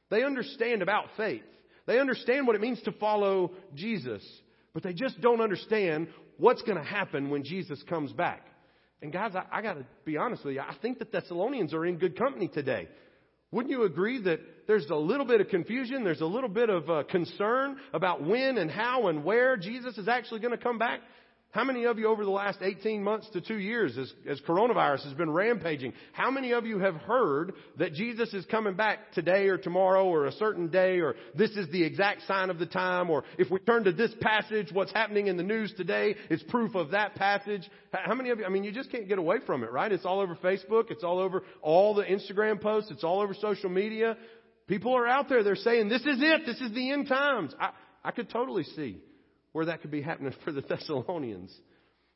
They 0.10 0.24
understand 0.24 0.81
about 0.81 1.05
faith. 1.15 1.43
They 1.85 1.99
understand 1.99 2.47
what 2.47 2.55
it 2.55 2.61
means 2.61 2.81
to 2.83 2.91
follow 2.93 3.51
Jesus, 3.75 4.23
but 4.73 4.83
they 4.83 4.93
just 4.93 5.19
don't 5.21 5.41
understand 5.41 6.07
what's 6.37 6.61
going 6.61 6.77
to 6.77 6.83
happen 6.83 7.29
when 7.29 7.43
Jesus 7.43 7.81
comes 7.89 8.11
back. 8.13 8.45
And 9.01 9.11
guys, 9.11 9.33
I, 9.35 9.43
I 9.51 9.61
got 9.61 9.73
to 9.73 9.85
be 10.05 10.17
honest 10.17 10.45
with 10.45 10.55
you. 10.55 10.61
I 10.61 10.75
think 10.81 10.99
the 10.99 11.05
Thessalonians 11.05 11.73
are 11.73 11.85
in 11.85 11.97
good 11.97 12.17
company 12.17 12.47
today. 12.47 12.87
Wouldn't 13.51 13.71
you 13.71 13.83
agree 13.83 14.21
that 14.23 14.39
there's 14.65 14.89
a 14.89 14.95
little 14.95 15.25
bit 15.25 15.41
of 15.41 15.49
confusion, 15.49 16.03
there's 16.03 16.21
a 16.21 16.25
little 16.25 16.49
bit 16.49 16.69
of 16.69 16.89
uh, 16.89 17.03
concern 17.03 17.77
about 17.93 18.23
when 18.23 18.57
and 18.57 18.71
how 18.71 19.09
and 19.09 19.23
where 19.23 19.57
Jesus 19.57 19.97
is 19.97 20.07
actually 20.07 20.39
going 20.39 20.57
to 20.57 20.63
come 20.63 20.79
back? 20.79 21.01
How 21.53 21.63
many 21.63 21.83
of 21.83 22.00
you 22.00 22.07
over 22.07 22.25
the 22.25 22.31
last 22.31 22.63
18 22.63 23.03
months 23.03 23.29
to 23.33 23.39
two 23.39 23.60
years, 23.60 23.95
as, 23.95 24.12
as 24.27 24.41
coronavirus 24.41 25.03
has 25.03 25.13
been 25.13 25.29
rampaging, 25.29 25.93
how 26.12 26.31
many 26.31 26.51
of 26.51 26.65
you 26.65 26.79
have 26.79 26.95
heard 26.95 27.53
that 27.77 27.93
Jesus 27.93 28.33
is 28.33 28.43
coming 28.48 28.74
back 28.74 29.12
today 29.12 29.45
or 29.50 29.60
tomorrow 29.60 30.03
or 30.03 30.25
a 30.25 30.31
certain 30.31 30.69
day 30.69 31.00
or 31.00 31.13
this 31.36 31.51
is 31.51 31.69
the 31.69 31.83
exact 31.83 32.24
sign 32.24 32.50
of 32.50 32.57
the 32.57 32.65
time 32.65 33.12
or 33.12 33.24
if 33.38 33.51
we 33.51 33.60
turn 33.60 33.83
to 33.83 33.91
this 33.91 34.12
passage, 34.19 34.69
what's 34.74 34.91
happening 34.93 35.27
in 35.27 35.38
the 35.38 35.43
news 35.43 35.72
today 35.77 36.15
is 36.31 36.41
proof 36.50 36.74
of 36.74 36.89
that 36.89 37.13
passage? 37.13 37.69
How 37.91 38.15
many 38.15 38.31
of 38.31 38.39
you, 38.39 38.45
I 38.45 38.50
mean, 38.50 38.63
you 38.63 38.72
just 38.72 38.91
can't 38.91 39.07
get 39.07 39.19
away 39.19 39.38
from 39.45 39.63
it, 39.63 39.72
right? 39.72 39.91
It's 39.91 40.05
all 40.05 40.22
over 40.22 40.36
Facebook. 40.36 40.89
It's 40.89 41.03
all 41.03 41.19
over 41.19 41.43
all 41.62 41.93
the 41.93 42.03
Instagram 42.03 42.62
posts. 42.62 42.89
It's 42.89 43.03
all 43.03 43.22
over 43.22 43.36
social 43.36 43.69
media. 43.69 44.17
People 44.65 44.98
are 44.98 45.05
out 45.05 45.29
there. 45.29 45.43
They're 45.43 45.55
saying, 45.55 45.89
this 45.89 46.01
is 46.01 46.17
it. 46.19 46.48
This 46.48 46.60
is 46.62 46.74
the 46.74 46.89
end 46.89 47.10
times. 47.10 47.53
I, 47.60 47.74
I 48.03 48.10
could 48.10 48.31
totally 48.31 48.63
see 48.63 48.98
where 49.53 49.65
that 49.65 49.81
could 49.81 49.91
be 49.91 50.01
happening 50.01 50.33
for 50.43 50.51
the 50.51 50.62
Thessalonians. 50.62 51.55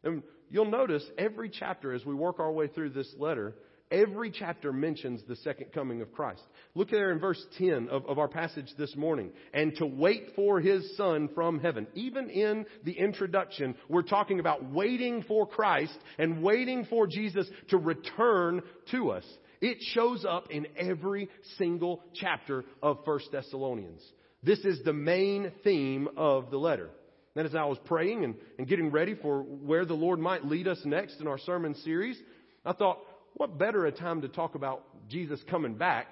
And 0.03 0.21
you'll 0.49 0.69
notice 0.69 1.03
every 1.17 1.49
chapter 1.49 1.93
as 1.93 2.05
we 2.05 2.13
work 2.13 2.39
our 2.39 2.51
way 2.51 2.67
through 2.67 2.89
this 2.89 3.11
letter, 3.17 3.55
every 3.89 4.31
chapter 4.31 4.73
mentions 4.73 5.21
the 5.27 5.35
second 5.37 5.71
coming 5.73 6.01
of 6.01 6.11
Christ. 6.11 6.41
Look 6.75 6.89
there 6.89 7.11
in 7.11 7.19
verse 7.19 7.43
10 7.57 7.89
of, 7.89 8.05
of 8.05 8.19
our 8.19 8.27
passage 8.27 8.67
this 8.77 8.95
morning. 8.95 9.31
And 9.53 9.75
to 9.77 9.85
wait 9.85 10.33
for 10.35 10.59
his 10.59 10.95
son 10.97 11.29
from 11.33 11.59
heaven. 11.59 11.87
Even 11.95 12.29
in 12.29 12.65
the 12.83 12.93
introduction, 12.93 13.75
we're 13.89 14.01
talking 14.03 14.39
about 14.39 14.71
waiting 14.71 15.23
for 15.23 15.47
Christ 15.47 15.97
and 16.17 16.43
waiting 16.43 16.85
for 16.85 17.07
Jesus 17.07 17.47
to 17.69 17.77
return 17.77 18.61
to 18.91 19.11
us. 19.11 19.25
It 19.59 19.77
shows 19.93 20.23
up 20.23 20.51
in 20.51 20.67
every 20.77 21.29
single 21.57 22.03
chapter 22.13 22.63
of 22.83 22.99
1 23.05 23.19
Thessalonians. 23.31 24.03
This 24.43 24.59
is 24.59 24.83
the 24.83 24.93
main 24.93 25.51
theme 25.63 26.07
of 26.15 26.51
the 26.51 26.59
letter. 26.59 26.91
Then, 27.37 27.45
as 27.45 27.53
I 27.53 27.65
was 27.65 27.77
praying 27.85 28.23
and, 28.23 28.33
and 28.57 28.67
getting 28.67 28.89
ready 28.89 29.13
for 29.13 29.43
where 29.43 29.85
the 29.85 29.93
Lord 29.93 30.17
might 30.17 30.43
lead 30.43 30.67
us 30.67 30.81
next 30.85 31.21
in 31.21 31.27
our 31.27 31.37
sermon 31.37 31.75
series, 31.75 32.17
I 32.65 32.73
thought, 32.73 32.97
what 33.35 33.59
better 33.59 33.85
a 33.85 33.91
time 33.91 34.21
to 34.21 34.27
talk 34.27 34.55
about 34.55 34.81
Jesus 35.07 35.39
coming 35.47 35.75
back 35.75 36.07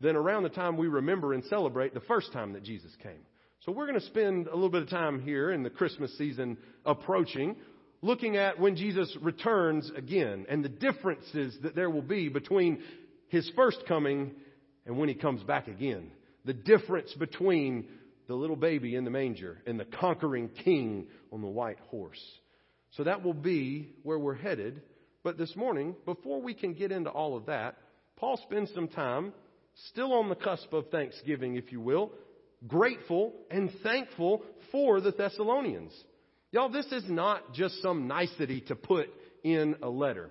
than 0.00 0.16
around 0.16 0.44
the 0.44 0.48
time 0.48 0.78
we 0.78 0.88
remember 0.88 1.34
and 1.34 1.44
celebrate 1.44 1.92
the 1.92 2.00
first 2.00 2.32
time 2.32 2.54
that 2.54 2.62
Jesus 2.62 2.90
came? 3.02 3.20
So 3.66 3.70
we're 3.70 3.86
going 3.86 4.00
to 4.00 4.06
spend 4.06 4.46
a 4.46 4.54
little 4.54 4.70
bit 4.70 4.80
of 4.80 4.88
time 4.88 5.20
here 5.20 5.50
in 5.50 5.62
the 5.62 5.68
Christmas 5.68 6.16
season 6.16 6.56
approaching, 6.86 7.54
looking 8.00 8.38
at 8.38 8.58
when 8.58 8.74
Jesus 8.74 9.14
returns 9.20 9.92
again 9.94 10.46
and 10.48 10.64
the 10.64 10.70
differences 10.70 11.54
that 11.64 11.74
there 11.74 11.90
will 11.90 12.00
be 12.00 12.30
between 12.30 12.80
his 13.28 13.46
first 13.54 13.84
coming 13.86 14.30
and 14.86 14.96
when 14.96 15.10
he 15.10 15.14
comes 15.16 15.42
back 15.42 15.68
again. 15.68 16.12
The 16.46 16.54
difference 16.54 17.12
between 17.12 17.88
the 18.32 18.38
little 18.38 18.56
baby 18.56 18.94
in 18.94 19.04
the 19.04 19.10
manger 19.10 19.58
and 19.66 19.78
the 19.78 19.84
conquering 19.84 20.48
king 20.64 21.06
on 21.30 21.42
the 21.42 21.46
white 21.46 21.78
horse. 21.90 22.18
So 22.92 23.04
that 23.04 23.22
will 23.22 23.34
be 23.34 23.90
where 24.04 24.18
we're 24.18 24.32
headed. 24.32 24.80
But 25.22 25.36
this 25.36 25.54
morning, 25.54 25.94
before 26.06 26.40
we 26.40 26.54
can 26.54 26.72
get 26.72 26.92
into 26.92 27.10
all 27.10 27.36
of 27.36 27.44
that, 27.46 27.76
Paul 28.16 28.40
spends 28.42 28.72
some 28.72 28.88
time, 28.88 29.34
still 29.90 30.14
on 30.14 30.30
the 30.30 30.34
cusp 30.34 30.72
of 30.72 30.88
Thanksgiving, 30.88 31.56
if 31.56 31.72
you 31.72 31.82
will, 31.82 32.10
grateful 32.66 33.34
and 33.50 33.70
thankful 33.82 34.42
for 34.70 35.02
the 35.02 35.12
Thessalonians. 35.12 35.92
Y'all, 36.52 36.70
this 36.70 36.86
is 36.86 37.04
not 37.10 37.52
just 37.52 37.82
some 37.82 38.08
nicety 38.08 38.62
to 38.62 38.74
put 38.74 39.10
in 39.44 39.76
a 39.82 39.90
letter. 39.90 40.30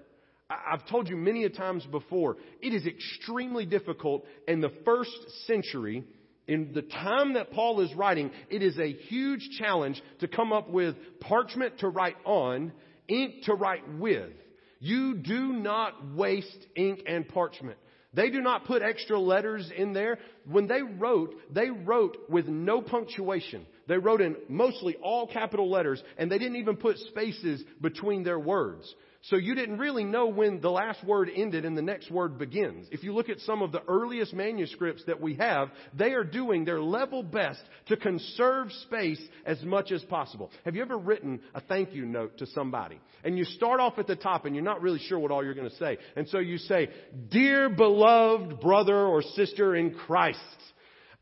I've 0.50 0.88
told 0.88 1.08
you 1.08 1.18
many 1.18 1.44
a 1.44 1.52
times 1.52 1.86
before, 1.86 2.38
it 2.64 2.74
is 2.74 2.88
extremely 2.88 3.68
difficult 3.68 4.26
in 4.48 4.60
the 4.60 4.74
first 4.86 5.12
century 5.46 6.04
in 6.48 6.72
the 6.74 6.82
time 6.82 7.34
that 7.34 7.52
Paul 7.52 7.82
is 7.82 7.94
writing, 7.96 8.32
it 8.50 8.62
is 8.62 8.78
a 8.80 8.92
huge 8.92 9.48
challenge 9.60 10.02
to 10.20 10.28
come 10.28 10.52
up 10.52 10.70
with 10.70 10.96
parchment 11.20 11.80
to 11.80 11.90
write 11.90 12.18
on, 12.26 12.72
ink 13.08 13.44
to 13.44 13.54
write 13.54 13.98
with. 13.98 14.32
You 14.80 15.16
do 15.16 15.54
not 15.54 16.16
waste 16.16 16.66
ink 16.76 17.02
and 17.06 17.28
parchment. 17.28 17.78
They 18.14 18.30
do 18.30 18.42
not 18.42 18.66
put 18.66 18.82
extra 18.82 19.18
letters 19.18 19.72
in 19.76 19.94
there. 19.94 20.18
When 20.46 20.68
they 20.68 20.82
wrote, 20.82 21.34
they 21.54 21.70
wrote 21.70 22.18
with 22.30 22.48
no 22.48 22.82
punctuation. 22.82 23.66
They 23.88 23.98
wrote 23.98 24.22
in 24.22 24.36
mostly 24.50 24.98
all 25.02 25.28
capital 25.28 25.70
letters, 25.70 26.04
and 26.18 26.30
they 26.30 26.38
didn't 26.38 26.58
even 26.58 26.76
put 26.76 26.98
spaces 26.98 27.64
between 27.80 28.24
their 28.24 28.40
words. 28.40 28.94
So 29.26 29.36
you 29.36 29.54
didn't 29.54 29.78
really 29.78 30.04
know 30.04 30.28
when 30.28 30.62
the 30.62 30.72
last 30.72 31.04
word 31.06 31.30
ended 31.34 31.64
and 31.64 31.78
the 31.78 31.82
next 31.82 32.10
word 32.10 32.40
begins. 32.40 32.88
If 32.92 33.04
you 33.04 33.14
look 33.14 33.30
at 33.30 33.40
some 33.42 33.62
of 33.62 33.72
the 33.72 33.84
earliest 33.88 34.34
manuscripts 34.34 35.04
that 35.06 35.22
we 35.22 35.36
have, 35.36 35.70
they 35.94 36.14
are 36.14 36.24
doing 36.24 36.66
their 36.66 36.82
level 36.82 37.22
best 37.22 37.62
to 37.88 37.98
conserve 37.98 38.72
space 38.84 39.22
as 39.46 39.62
much 39.62 39.92
as 39.92 40.04
possible. 40.06 40.50
Have 40.66 40.76
you 40.76 40.82
ever 40.82 40.98
written 40.98 41.40
a 41.54 41.62
thank 41.62 41.94
you 41.94 42.06
note 42.06 42.40
to 42.40 42.48
somebody? 42.48 43.00
And 43.24 43.38
you 43.38 43.44
start 43.46 43.80
off 43.80 44.00
at 44.00 44.08
the 44.08 44.16
top 44.16 44.46
and 44.46 44.56
you're 44.56 44.66
not 44.66 44.82
really 44.82 45.00
sure 45.00 45.20
what 45.20 45.30
all 45.30 45.44
you're 45.44 45.54
going 45.54 45.70
to 45.70 45.76
say. 45.76 46.00
And 46.16 46.28
so 46.30 46.40
you 46.40 46.58
say, 46.58 46.90
Dear 47.30 47.70
beloved 47.70 48.60
brother 48.60 48.98
or 48.98 49.22
sister 49.22 49.76
in 49.76 49.94
Christ, 49.94 50.40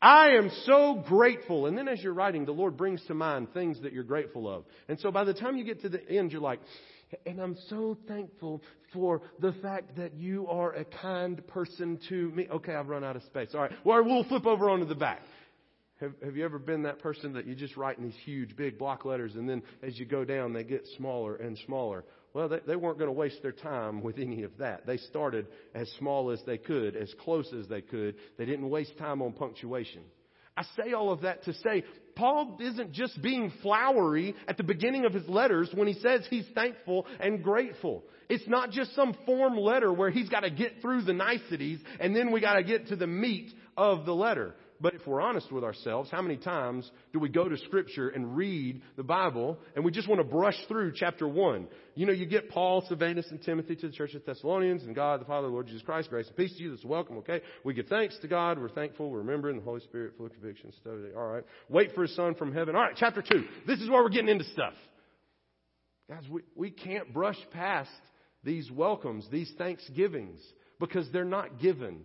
I 0.02 0.30
am 0.30 0.50
so 0.64 1.02
grateful. 1.06 1.66
And 1.66 1.76
then 1.76 1.88
as 1.88 2.02
you're 2.02 2.14
writing, 2.14 2.44
the 2.44 2.52
Lord 2.52 2.76
brings 2.76 3.04
to 3.06 3.14
mind 3.14 3.52
things 3.52 3.80
that 3.82 3.92
you're 3.92 4.04
grateful 4.04 4.48
of. 4.48 4.64
And 4.88 4.98
so 5.00 5.10
by 5.10 5.24
the 5.24 5.34
time 5.34 5.56
you 5.56 5.64
get 5.64 5.82
to 5.82 5.88
the 5.88 6.08
end, 6.08 6.32
you're 6.32 6.40
like, 6.40 6.60
and 7.26 7.40
I'm 7.40 7.56
so 7.68 7.98
thankful 8.08 8.62
for 8.92 9.20
the 9.40 9.52
fact 9.54 9.96
that 9.96 10.14
you 10.14 10.46
are 10.46 10.72
a 10.72 10.84
kind 10.84 11.46
person 11.48 11.98
to 12.08 12.30
me. 12.30 12.46
Okay, 12.50 12.74
I've 12.74 12.88
run 12.88 13.04
out 13.04 13.16
of 13.16 13.22
space. 13.24 13.50
All 13.52 13.60
right. 13.60 13.72
Well, 13.84 14.02
we'll 14.04 14.24
flip 14.24 14.46
over 14.46 14.70
onto 14.70 14.86
the 14.86 14.94
back. 14.94 15.20
Have, 16.00 16.14
have 16.24 16.36
you 16.36 16.44
ever 16.44 16.58
been 16.58 16.84
that 16.84 17.00
person 17.00 17.34
that 17.34 17.46
you 17.46 17.54
just 17.54 17.76
write 17.76 17.98
in 17.98 18.04
these 18.04 18.16
huge, 18.24 18.56
big 18.56 18.78
block 18.78 19.04
letters, 19.04 19.34
and 19.34 19.46
then 19.46 19.62
as 19.82 19.98
you 19.98 20.06
go 20.06 20.24
down, 20.24 20.54
they 20.54 20.64
get 20.64 20.86
smaller 20.96 21.36
and 21.36 21.58
smaller? 21.66 22.04
Well, 22.32 22.48
they, 22.48 22.60
they 22.66 22.76
weren't 22.76 22.98
going 22.98 23.08
to 23.08 23.12
waste 23.12 23.42
their 23.42 23.52
time 23.52 24.02
with 24.02 24.18
any 24.18 24.44
of 24.44 24.56
that. 24.58 24.86
They 24.86 24.98
started 24.98 25.46
as 25.74 25.90
small 25.98 26.30
as 26.30 26.40
they 26.46 26.58
could, 26.58 26.96
as 26.96 27.12
close 27.20 27.52
as 27.58 27.66
they 27.66 27.80
could. 27.80 28.14
They 28.38 28.44
didn't 28.44 28.70
waste 28.70 28.96
time 28.98 29.20
on 29.20 29.32
punctuation. 29.32 30.02
I 30.56 30.64
say 30.76 30.92
all 30.92 31.10
of 31.10 31.22
that 31.22 31.44
to 31.44 31.54
say 31.54 31.84
Paul 32.14 32.58
isn't 32.60 32.92
just 32.92 33.20
being 33.22 33.52
flowery 33.62 34.34
at 34.46 34.56
the 34.56 34.62
beginning 34.62 35.06
of 35.06 35.14
his 35.14 35.26
letters 35.28 35.70
when 35.72 35.88
he 35.88 35.94
says 35.94 36.26
he's 36.28 36.46
thankful 36.54 37.06
and 37.18 37.42
grateful. 37.42 38.04
It's 38.28 38.46
not 38.46 38.70
just 38.70 38.94
some 38.94 39.16
form 39.26 39.56
letter 39.56 39.92
where 39.92 40.10
he's 40.10 40.28
got 40.28 40.40
to 40.40 40.50
get 40.50 40.82
through 40.82 41.02
the 41.02 41.12
niceties 41.12 41.80
and 41.98 42.14
then 42.14 42.30
we 42.30 42.40
got 42.40 42.54
to 42.54 42.62
get 42.62 42.88
to 42.88 42.96
the 42.96 43.06
meat 43.06 43.52
of 43.76 44.04
the 44.04 44.14
letter. 44.14 44.54
But 44.80 44.94
if 44.94 45.06
we're 45.06 45.20
honest 45.20 45.52
with 45.52 45.62
ourselves, 45.62 46.10
how 46.10 46.22
many 46.22 46.38
times 46.38 46.90
do 47.12 47.18
we 47.18 47.28
go 47.28 47.48
to 47.48 47.58
Scripture 47.58 48.08
and 48.08 48.34
read 48.34 48.80
the 48.96 49.02
Bible 49.02 49.58
and 49.76 49.84
we 49.84 49.90
just 49.90 50.08
want 50.08 50.20
to 50.20 50.26
brush 50.26 50.56
through 50.68 50.92
chapter 50.94 51.28
1? 51.28 51.68
You 51.94 52.06
know, 52.06 52.12
you 52.12 52.24
get 52.24 52.48
Paul, 52.48 52.82
Silvanus, 52.88 53.26
and 53.30 53.42
Timothy 53.42 53.76
to 53.76 53.88
the 53.88 53.92
church 53.92 54.14
of 54.14 54.24
Thessalonians, 54.24 54.84
and 54.84 54.94
God, 54.94 55.20
the 55.20 55.26
Father, 55.26 55.48
the 55.48 55.52
Lord 55.52 55.66
Jesus 55.66 55.82
Christ, 55.82 56.08
grace 56.08 56.28
and 56.28 56.36
peace 56.36 56.56
to 56.56 56.62
you. 56.62 56.70
This 56.70 56.80
is 56.80 56.86
welcome, 56.86 57.18
okay? 57.18 57.42
We 57.62 57.74
give 57.74 57.88
thanks 57.88 58.16
to 58.22 58.28
God. 58.28 58.58
We're 58.58 58.70
thankful. 58.70 59.10
We're 59.10 59.18
remembering 59.18 59.56
the 59.56 59.62
Holy 59.62 59.80
Spirit, 59.80 60.14
full 60.16 60.26
of 60.26 60.32
conviction. 60.32 60.72
All 61.14 61.26
right. 61.26 61.44
Wait 61.68 61.94
for 61.94 62.02
His 62.02 62.16
Son 62.16 62.34
from 62.34 62.54
heaven. 62.54 62.74
All 62.74 62.82
right, 62.82 62.96
chapter 62.96 63.22
2. 63.22 63.44
This 63.66 63.80
is 63.80 63.90
where 63.90 64.02
we're 64.02 64.08
getting 64.08 64.30
into 64.30 64.44
stuff. 64.44 64.74
Guys, 66.08 66.24
we, 66.30 66.40
we 66.56 66.70
can't 66.70 67.12
brush 67.12 67.38
past 67.52 67.90
these 68.42 68.70
welcomes, 68.70 69.26
these 69.30 69.52
thanksgivings, 69.58 70.40
because 70.78 71.06
they're 71.12 71.24
not 71.24 71.60
given. 71.60 72.00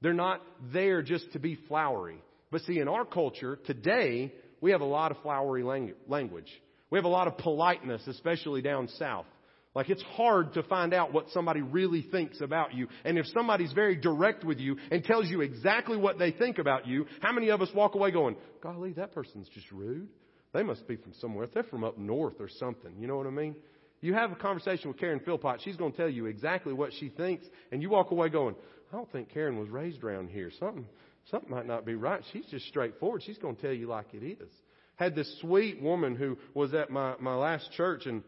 They're 0.00 0.12
not 0.12 0.42
there 0.72 1.02
just 1.02 1.32
to 1.32 1.38
be 1.38 1.58
flowery. 1.68 2.22
But 2.50 2.62
see, 2.62 2.78
in 2.78 2.88
our 2.88 3.04
culture 3.04 3.58
today, 3.66 4.32
we 4.60 4.70
have 4.70 4.80
a 4.80 4.86
lot 4.86 5.10
of 5.10 5.18
flowery 5.22 5.62
language. 5.62 6.50
We 6.90 6.98
have 6.98 7.04
a 7.04 7.08
lot 7.08 7.26
of 7.26 7.38
politeness, 7.38 8.06
especially 8.06 8.62
down 8.62 8.88
south. 8.98 9.26
Like 9.74 9.90
it's 9.90 10.02
hard 10.02 10.54
to 10.54 10.62
find 10.62 10.94
out 10.94 11.12
what 11.12 11.28
somebody 11.30 11.60
really 11.60 12.00
thinks 12.00 12.40
about 12.40 12.72
you. 12.72 12.88
And 13.04 13.18
if 13.18 13.26
somebody's 13.26 13.72
very 13.72 13.94
direct 13.94 14.42
with 14.42 14.58
you 14.58 14.78
and 14.90 15.04
tells 15.04 15.28
you 15.28 15.42
exactly 15.42 15.98
what 15.98 16.18
they 16.18 16.30
think 16.30 16.58
about 16.58 16.86
you, 16.86 17.06
how 17.20 17.32
many 17.32 17.50
of 17.50 17.60
us 17.60 17.68
walk 17.74 17.94
away 17.94 18.10
going, 18.10 18.36
golly, 18.62 18.94
that 18.94 19.12
person's 19.12 19.48
just 19.50 19.70
rude? 19.70 20.08
They 20.54 20.62
must 20.62 20.88
be 20.88 20.96
from 20.96 21.12
somewhere. 21.20 21.46
They're 21.52 21.62
from 21.62 21.84
up 21.84 21.98
north 21.98 22.40
or 22.40 22.48
something. 22.48 22.92
You 22.98 23.06
know 23.06 23.18
what 23.18 23.26
I 23.26 23.30
mean? 23.30 23.54
You 24.00 24.14
have 24.14 24.32
a 24.32 24.36
conversation 24.36 24.88
with 24.88 24.98
Karen 24.98 25.20
Philpott, 25.20 25.60
she's 25.62 25.76
going 25.76 25.92
to 25.92 25.96
tell 25.96 26.08
you 26.08 26.26
exactly 26.26 26.72
what 26.72 26.92
she 26.98 27.08
thinks, 27.08 27.44
and 27.72 27.82
you 27.82 27.90
walk 27.90 28.10
away 28.10 28.28
going, 28.28 28.54
I 28.92 28.96
don't 28.96 29.10
think 29.10 29.30
Karen 29.30 29.58
was 29.58 29.68
raised 29.68 30.02
around 30.04 30.28
here. 30.28 30.50
Something, 30.58 30.86
something 31.30 31.50
might 31.50 31.66
not 31.66 31.84
be 31.84 31.94
right. 31.94 32.22
She's 32.32 32.46
just 32.46 32.66
straightforward. 32.68 33.22
She's 33.24 33.38
going 33.38 33.56
to 33.56 33.62
tell 33.62 33.72
you 33.72 33.88
like 33.88 34.06
it 34.12 34.24
is. 34.24 34.48
Had 34.96 35.14
this 35.14 35.30
sweet 35.40 35.82
woman 35.82 36.16
who 36.16 36.38
was 36.54 36.72
at 36.72 36.90
my, 36.90 37.14
my 37.20 37.34
last 37.34 37.70
church 37.72 38.06
and 38.06 38.22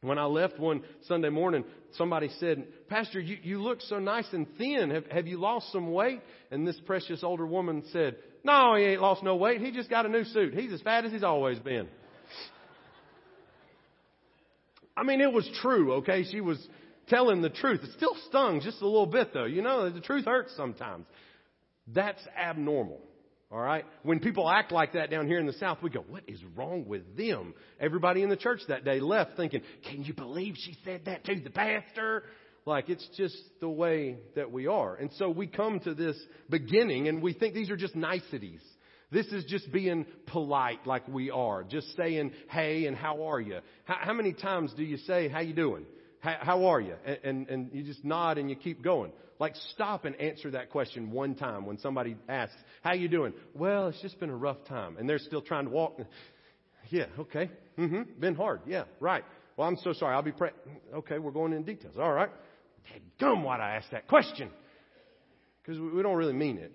When 0.00 0.18
I 0.18 0.26
left 0.26 0.60
one 0.60 0.82
Sunday 1.08 1.28
morning, 1.28 1.64
somebody 1.96 2.30
said, 2.38 2.64
Pastor, 2.88 3.18
you, 3.18 3.36
you 3.42 3.60
look 3.60 3.80
so 3.80 3.98
nice 3.98 4.26
and 4.32 4.46
thin. 4.56 4.90
Have, 4.90 5.06
have 5.06 5.26
you 5.26 5.38
lost 5.40 5.72
some 5.72 5.90
weight? 5.90 6.20
And 6.52 6.66
this 6.66 6.80
precious 6.86 7.24
older 7.24 7.46
woman 7.46 7.82
said, 7.92 8.16
No, 8.44 8.76
he 8.76 8.84
ain't 8.84 9.02
lost 9.02 9.24
no 9.24 9.34
weight. 9.34 9.60
He 9.60 9.72
just 9.72 9.90
got 9.90 10.06
a 10.06 10.08
new 10.08 10.24
suit. 10.24 10.54
He's 10.54 10.72
as 10.72 10.80
fat 10.82 11.04
as 11.04 11.10
he's 11.10 11.24
always 11.24 11.58
been. 11.58 11.88
I 14.96 15.02
mean, 15.02 15.20
it 15.20 15.32
was 15.32 15.48
true, 15.60 15.94
okay? 15.94 16.24
She 16.30 16.40
was 16.40 16.64
telling 17.08 17.42
the 17.42 17.50
truth. 17.50 17.80
It 17.82 17.90
still 17.96 18.16
stung 18.28 18.60
just 18.60 18.80
a 18.80 18.86
little 18.86 19.06
bit 19.06 19.32
though. 19.32 19.44
You 19.44 19.62
know, 19.62 19.90
the 19.90 20.00
truth 20.00 20.24
hurts 20.24 20.54
sometimes. 20.56 21.06
That's 21.86 22.20
abnormal. 22.38 23.00
All 23.50 23.60
right? 23.60 23.86
When 24.02 24.20
people 24.20 24.48
act 24.48 24.72
like 24.72 24.92
that 24.92 25.10
down 25.10 25.26
here 25.26 25.38
in 25.38 25.46
the 25.46 25.54
South, 25.54 25.78
we 25.82 25.88
go, 25.88 26.04
what 26.06 26.22
is 26.28 26.38
wrong 26.54 26.86
with 26.86 27.16
them? 27.16 27.54
Everybody 27.80 28.22
in 28.22 28.28
the 28.28 28.36
church 28.36 28.60
that 28.68 28.84
day 28.84 29.00
left 29.00 29.36
thinking, 29.36 29.62
can 29.88 30.04
you 30.04 30.12
believe 30.12 30.54
she 30.58 30.76
said 30.84 31.06
that 31.06 31.24
to 31.24 31.40
the 31.40 31.50
pastor? 31.50 32.24
Like, 32.66 32.90
it's 32.90 33.08
just 33.16 33.36
the 33.60 33.68
way 33.68 34.18
that 34.36 34.52
we 34.52 34.66
are. 34.66 34.94
And 34.96 35.10
so 35.16 35.30
we 35.30 35.46
come 35.46 35.80
to 35.80 35.94
this 35.94 36.18
beginning 36.50 37.08
and 37.08 37.22
we 37.22 37.32
think 37.32 37.54
these 37.54 37.70
are 37.70 37.76
just 37.76 37.96
niceties. 37.96 38.60
This 39.10 39.26
is 39.28 39.46
just 39.46 39.72
being 39.72 40.04
polite 40.26 40.86
like 40.86 41.08
we 41.08 41.30
are. 41.30 41.62
Just 41.64 41.96
saying, 41.96 42.32
hey, 42.50 42.84
and 42.84 42.94
how 42.94 43.28
are 43.28 43.40
you? 43.40 43.60
How, 43.84 43.96
how 43.98 44.12
many 44.12 44.34
times 44.34 44.74
do 44.76 44.82
you 44.82 44.98
say, 44.98 45.28
how 45.28 45.40
you 45.40 45.54
doing? 45.54 45.86
How, 46.20 46.66
are 46.66 46.80
you? 46.80 46.94
And, 47.04 47.18
and, 47.22 47.48
and 47.48 47.70
you 47.72 47.82
just 47.82 48.04
nod 48.04 48.38
and 48.38 48.50
you 48.50 48.56
keep 48.56 48.82
going. 48.82 49.12
Like 49.38 49.54
stop 49.72 50.04
and 50.04 50.16
answer 50.16 50.50
that 50.52 50.70
question 50.70 51.12
one 51.12 51.36
time 51.36 51.64
when 51.64 51.78
somebody 51.78 52.16
asks, 52.28 52.56
how 52.82 52.94
you 52.94 53.08
doing? 53.08 53.32
Well, 53.54 53.88
it's 53.88 54.02
just 54.02 54.18
been 54.18 54.30
a 54.30 54.36
rough 54.36 54.64
time. 54.66 54.96
And 54.98 55.08
they're 55.08 55.20
still 55.20 55.42
trying 55.42 55.66
to 55.66 55.70
walk. 55.70 56.00
Yeah, 56.90 57.06
okay. 57.18 57.50
Mm-hmm. 57.78 58.20
Been 58.20 58.34
hard. 58.34 58.62
Yeah, 58.66 58.84
right. 58.98 59.24
Well, 59.56 59.68
I'm 59.68 59.76
so 59.76 59.92
sorry. 59.92 60.14
I'll 60.14 60.22
be 60.22 60.32
praying. 60.32 60.54
Okay, 60.94 61.18
we're 61.18 61.30
going 61.32 61.52
in 61.52 61.62
details. 61.62 61.96
All 61.98 62.12
right. 62.12 62.30
Gum, 63.20 63.42
why'd 63.42 63.60
I 63.60 63.76
ask 63.76 63.90
that 63.90 64.08
question? 64.08 64.50
Because 65.62 65.80
we 65.80 66.02
don't 66.02 66.16
really 66.16 66.32
mean 66.32 66.58
it. 66.58 66.72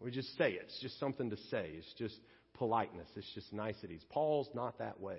We 0.00 0.10
just 0.10 0.36
say 0.36 0.52
it. 0.52 0.62
It's 0.64 0.80
just 0.80 1.00
something 1.00 1.30
to 1.30 1.36
say. 1.50 1.70
It's 1.78 1.94
just 1.98 2.14
politeness. 2.54 3.08
It's 3.16 3.32
just 3.34 3.52
niceties. 3.52 4.02
Paul's 4.10 4.48
not 4.54 4.78
that 4.78 5.00
way. 5.00 5.18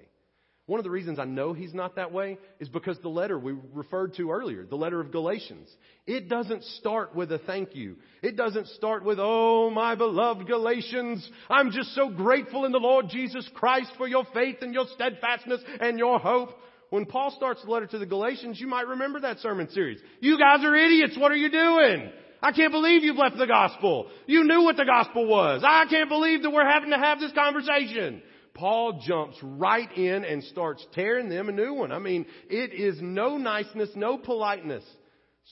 One 0.67 0.79
of 0.79 0.83
the 0.83 0.89
reasons 0.89 1.19
I 1.19 1.25
know 1.25 1.53
he's 1.53 1.75
not 1.75 1.97
that 1.97 2.11
way 2.11 2.39
is 2.59 2.69
because 2.69 2.97
the 2.99 3.07
letter 3.09 3.37
we 3.37 3.55
referred 3.73 4.15
to 4.15 4.31
earlier, 4.31 4.65
the 4.65 4.75
letter 4.75 4.99
of 4.99 5.11
Galatians, 5.11 5.69
it 6.07 6.27
doesn't 6.27 6.63
start 6.63 7.13
with 7.13 7.31
a 7.31 7.37
thank 7.37 7.75
you. 7.75 7.97
It 8.23 8.35
doesn't 8.35 8.69
start 8.69 9.05
with, 9.05 9.19
oh, 9.21 9.69
my 9.69 9.93
beloved 9.93 10.47
Galatians, 10.47 11.29
I'm 11.51 11.69
just 11.69 11.93
so 11.93 12.09
grateful 12.09 12.65
in 12.65 12.71
the 12.71 12.79
Lord 12.79 13.09
Jesus 13.09 13.47
Christ 13.53 13.91
for 13.95 14.07
your 14.07 14.25
faith 14.33 14.57
and 14.61 14.73
your 14.73 14.85
steadfastness 14.95 15.61
and 15.79 15.99
your 15.99 16.17
hope. 16.17 16.49
When 16.89 17.05
Paul 17.05 17.31
starts 17.35 17.63
the 17.63 17.69
letter 17.69 17.87
to 17.87 17.99
the 17.99 18.05
Galatians, 18.07 18.59
you 18.59 18.65
might 18.65 18.87
remember 18.87 19.19
that 19.19 19.39
sermon 19.39 19.69
series. 19.69 19.99
You 20.19 20.39
guys 20.39 20.63
are 20.63 20.75
idiots. 20.75 21.15
What 21.15 21.31
are 21.31 21.35
you 21.35 21.51
doing? 21.51 22.11
I 22.41 22.51
can't 22.51 22.71
believe 22.71 23.03
you've 23.03 23.17
left 23.17 23.37
the 23.37 23.47
gospel. 23.47 24.07
You 24.25 24.43
knew 24.43 24.63
what 24.63 24.77
the 24.77 24.85
gospel 24.85 25.27
was. 25.27 25.63
I 25.63 25.85
can't 25.89 26.09
believe 26.09 26.41
that 26.41 26.49
we're 26.49 26.69
having 26.69 26.89
to 26.89 26.97
have 26.97 27.19
this 27.19 27.31
conversation. 27.33 28.21
Paul 28.55 29.01
jumps 29.05 29.37
right 29.43 29.91
in 29.97 30.23
and 30.23 30.43
starts 30.45 30.85
tearing 30.93 31.29
them 31.29 31.49
a 31.49 31.51
new 31.51 31.73
one. 31.73 31.91
I 31.91 31.99
mean, 31.99 32.25
it 32.49 32.73
is 32.73 32.97
no 33.01 33.37
niceness, 33.37 33.89
no 33.95 34.17
politeness. 34.17 34.83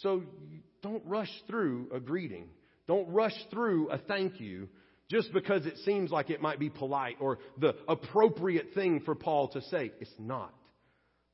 So 0.01 0.23
don't 0.81 1.05
rush 1.05 1.31
through 1.47 1.89
a 1.93 1.99
greeting. 1.99 2.47
Don't 2.87 3.09
rush 3.09 3.35
through 3.51 3.89
a 3.89 3.97
thank 3.97 4.39
you 4.39 4.69
just 5.09 5.33
because 5.33 5.65
it 5.65 5.77
seems 5.79 6.11
like 6.11 6.29
it 6.29 6.41
might 6.41 6.59
be 6.59 6.69
polite 6.69 7.17
or 7.19 7.39
the 7.59 7.75
appropriate 7.87 8.73
thing 8.73 9.01
for 9.01 9.15
Paul 9.15 9.49
to 9.49 9.61
say. 9.63 9.91
It's 9.99 10.09
not. 10.17 10.53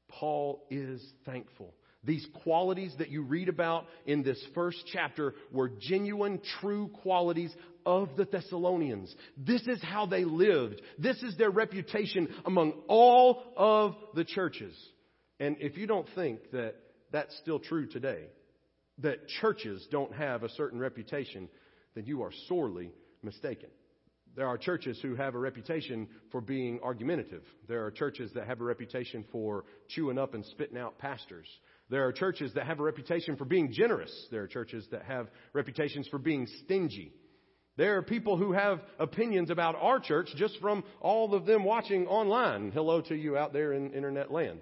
Paul 0.09 0.65
is 0.71 1.01
thankful. 1.25 1.73
These 2.03 2.25
qualities 2.43 2.95
that 2.97 3.09
you 3.09 3.21
read 3.21 3.49
about 3.49 3.85
in 4.05 4.23
this 4.23 4.41
first 4.55 4.83
chapter 4.91 5.35
were 5.51 5.69
genuine, 5.69 6.39
true 6.61 6.89
qualities 7.03 7.53
of 7.89 8.15
the 8.15 8.25
Thessalonians. 8.25 9.13
This 9.35 9.63
is 9.67 9.81
how 9.81 10.05
they 10.05 10.23
lived. 10.23 10.79
This 10.99 11.17
is 11.23 11.35
their 11.37 11.49
reputation 11.49 12.27
among 12.45 12.73
all 12.87 13.41
of 13.57 13.95
the 14.13 14.23
churches. 14.23 14.77
And 15.39 15.57
if 15.59 15.75
you 15.75 15.87
don't 15.87 16.07
think 16.13 16.51
that 16.51 16.75
that's 17.11 17.35
still 17.39 17.57
true 17.57 17.87
today, 17.87 18.27
that 18.99 19.27
churches 19.41 19.87
don't 19.89 20.13
have 20.13 20.43
a 20.43 20.49
certain 20.49 20.79
reputation, 20.79 21.49
then 21.95 22.05
you 22.05 22.21
are 22.21 22.31
sorely 22.47 22.91
mistaken. 23.23 23.69
There 24.35 24.45
are 24.45 24.59
churches 24.59 24.99
who 25.01 25.15
have 25.15 25.33
a 25.33 25.39
reputation 25.39 26.07
for 26.31 26.41
being 26.41 26.79
argumentative. 26.83 27.41
There 27.67 27.83
are 27.85 27.91
churches 27.91 28.31
that 28.35 28.45
have 28.45 28.61
a 28.61 28.65
reputation 28.65 29.25
for 29.31 29.65
chewing 29.87 30.19
up 30.19 30.35
and 30.35 30.45
spitting 30.45 30.77
out 30.77 30.99
pastors. 30.99 31.47
There 31.89 32.05
are 32.05 32.11
churches 32.11 32.53
that 32.53 32.67
have 32.67 32.79
a 32.79 32.83
reputation 32.83 33.35
for 33.35 33.45
being 33.45 33.71
generous. 33.71 34.11
There 34.29 34.43
are 34.43 34.47
churches 34.47 34.85
that 34.91 35.05
have 35.05 35.27
reputations 35.53 36.07
for 36.09 36.19
being 36.19 36.45
stingy. 36.63 37.13
There 37.79 37.95
are 37.95 38.01
people 38.01 38.35
who 38.35 38.51
have 38.51 38.81
opinions 38.99 39.49
about 39.49 39.77
our 39.79 40.01
church 40.01 40.27
just 40.35 40.59
from 40.59 40.83
all 40.99 41.33
of 41.33 41.45
them 41.45 41.63
watching 41.63 42.07
online. 42.07 42.73
Hello 42.73 42.99
to 42.99 43.15
you 43.15 43.37
out 43.37 43.53
there 43.53 43.71
in 43.71 43.93
internet 43.93 44.29
land. 44.33 44.59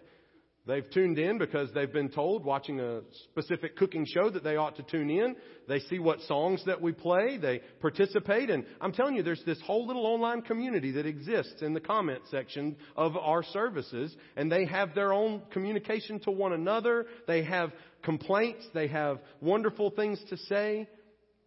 They've 0.67 0.87
tuned 0.87 1.17
in 1.17 1.39
because 1.39 1.69
they've 1.73 1.91
been 1.91 2.09
told 2.09 2.45
watching 2.45 2.79
a 2.79 3.01
specific 3.31 3.75
cooking 3.75 4.05
show 4.05 4.29
that 4.29 4.43
they 4.43 4.55
ought 4.55 4.75
to 4.75 4.83
tune 4.83 5.09
in. 5.09 5.35
They 5.67 5.79
see 5.79 5.97
what 5.97 6.21
songs 6.27 6.61
that 6.67 6.79
we 6.79 6.91
play. 6.91 7.37
They 7.37 7.61
participate. 7.81 8.51
And 8.51 8.65
I'm 8.79 8.91
telling 8.91 9.15
you, 9.15 9.23
there's 9.23 9.43
this 9.47 9.61
whole 9.65 9.87
little 9.87 10.05
online 10.05 10.43
community 10.43 10.91
that 10.91 11.07
exists 11.07 11.63
in 11.63 11.73
the 11.73 11.79
comment 11.79 12.21
section 12.29 12.75
of 12.95 13.17
our 13.17 13.41
services. 13.41 14.15
And 14.35 14.51
they 14.51 14.65
have 14.65 14.93
their 14.93 15.11
own 15.11 15.41
communication 15.49 16.19
to 16.19 16.29
one 16.29 16.53
another. 16.53 17.07
They 17.25 17.43
have 17.45 17.71
complaints. 18.03 18.63
They 18.75 18.89
have 18.89 19.17
wonderful 19.41 19.89
things 19.89 20.21
to 20.29 20.37
say. 20.37 20.87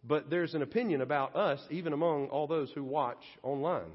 But 0.03 0.29
there's 0.29 0.53
an 0.53 0.61
opinion 0.61 1.01
about 1.01 1.35
us, 1.35 1.59
even 1.69 1.93
among 1.93 2.27
all 2.27 2.47
those 2.47 2.71
who 2.73 2.83
watch 2.83 3.23
online. 3.43 3.91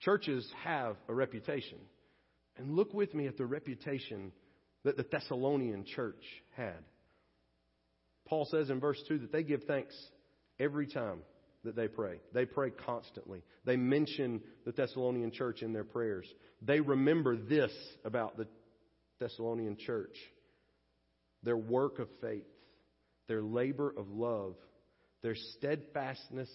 Churches 0.00 0.48
have 0.64 0.96
a 1.08 1.14
reputation. 1.14 1.78
And 2.56 2.76
look 2.76 2.94
with 2.94 3.14
me 3.14 3.26
at 3.26 3.36
the 3.36 3.46
reputation 3.46 4.32
that 4.84 4.96
the 4.96 5.06
Thessalonian 5.10 5.84
church 5.84 6.22
had. 6.56 6.78
Paul 8.26 8.46
says 8.50 8.70
in 8.70 8.78
verse 8.78 9.02
2 9.08 9.18
that 9.18 9.32
they 9.32 9.42
give 9.42 9.64
thanks 9.64 9.94
every 10.60 10.86
time 10.86 11.20
that 11.64 11.74
they 11.74 11.88
pray. 11.88 12.20
They 12.32 12.44
pray 12.44 12.70
constantly. 12.70 13.42
They 13.64 13.76
mention 13.76 14.40
the 14.64 14.72
Thessalonian 14.72 15.32
church 15.32 15.62
in 15.62 15.72
their 15.72 15.84
prayers. 15.84 16.26
They 16.62 16.80
remember 16.80 17.36
this 17.36 17.72
about 18.04 18.36
the 18.36 18.46
Thessalonian 19.18 19.76
church 19.76 20.16
their 21.44 21.56
work 21.56 22.00
of 22.00 22.08
faith, 22.20 22.46
their 23.28 23.42
labor 23.42 23.94
of 23.96 24.10
love, 24.10 24.56
their 25.22 25.34
steadfastness 25.34 26.50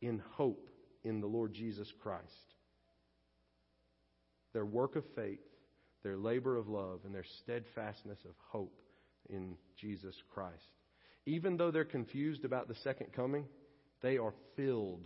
in 0.00 0.22
hope 0.32 0.68
in 1.04 1.20
the 1.20 1.26
Lord 1.26 1.52
Jesus 1.54 1.90
Christ 2.02 2.32
their 4.52 4.64
work 4.64 4.96
of 4.96 5.04
faith, 5.14 5.38
their 6.02 6.16
labor 6.16 6.56
of 6.56 6.68
love, 6.68 7.00
and 7.04 7.14
their 7.14 7.24
steadfastness 7.42 8.18
of 8.24 8.34
hope 8.48 8.80
in 9.28 9.56
Jesus 9.80 10.14
Christ. 10.32 10.54
Even 11.26 11.56
though 11.56 11.70
they're 11.70 11.84
confused 11.84 12.44
about 12.44 12.68
the 12.68 12.74
second 12.76 13.12
coming, 13.12 13.44
they 14.02 14.16
are 14.16 14.32
filled. 14.56 15.04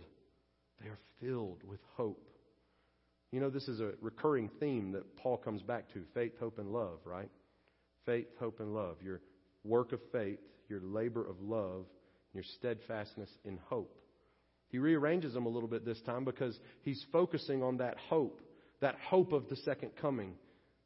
They 0.81 0.87
are 0.87 0.99
filled 1.19 1.63
with 1.63 1.79
hope. 1.95 2.29
You 3.31 3.39
know, 3.39 3.49
this 3.49 3.67
is 3.67 3.79
a 3.79 3.91
recurring 4.01 4.49
theme 4.59 4.91
that 4.93 5.17
Paul 5.17 5.37
comes 5.37 5.61
back 5.61 5.91
to 5.93 6.03
faith, 6.13 6.33
hope, 6.39 6.59
and 6.59 6.71
love, 6.71 6.99
right? 7.03 7.29
Faith, 8.05 8.27
hope, 8.39 8.59
and 8.59 8.73
love. 8.73 8.97
Your 9.03 9.21
work 9.63 9.91
of 9.91 9.99
faith, 10.11 10.39
your 10.69 10.81
labor 10.81 11.27
of 11.27 11.41
love, 11.41 11.85
your 12.33 12.43
steadfastness 12.57 13.29
in 13.45 13.59
hope. 13.69 13.95
He 14.69 14.79
rearranges 14.79 15.33
them 15.33 15.45
a 15.45 15.49
little 15.49 15.69
bit 15.69 15.85
this 15.85 16.01
time 16.01 16.25
because 16.25 16.59
he's 16.81 17.03
focusing 17.11 17.61
on 17.61 17.77
that 17.77 17.97
hope 18.09 18.41
that 18.83 18.97
hope 19.07 19.31
of 19.31 19.47
the 19.47 19.55
second 19.55 19.91
coming, 19.99 20.33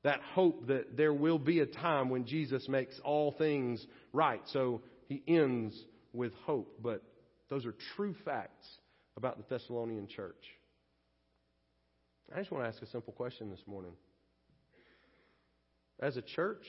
that 0.04 0.22
hope 0.34 0.68
that 0.68 0.96
there 0.96 1.12
will 1.12 1.40
be 1.40 1.62
a 1.62 1.66
time 1.66 2.10
when 2.10 2.26
Jesus 2.26 2.70
makes 2.70 2.98
all 3.04 3.32
things 3.32 3.84
right. 4.14 4.42
So 4.54 4.84
he 5.08 5.24
ends 5.28 5.76
with 6.14 6.32
hope. 6.46 6.78
But 6.82 7.02
those 7.50 7.66
are 7.66 7.74
true 7.96 8.16
facts 8.24 8.68
about 9.18 9.38
the 9.38 9.44
Thessalonian 9.50 10.08
church. 10.08 10.36
I 12.34 12.38
just 12.38 12.52
want 12.52 12.66
to 12.66 12.68
ask 12.68 12.84
a 12.84 12.88
simple 12.88 13.14
question 13.14 13.50
this 13.50 13.64
morning. 13.66 13.94
As 16.00 16.18
a 16.18 16.22
church, 16.22 16.68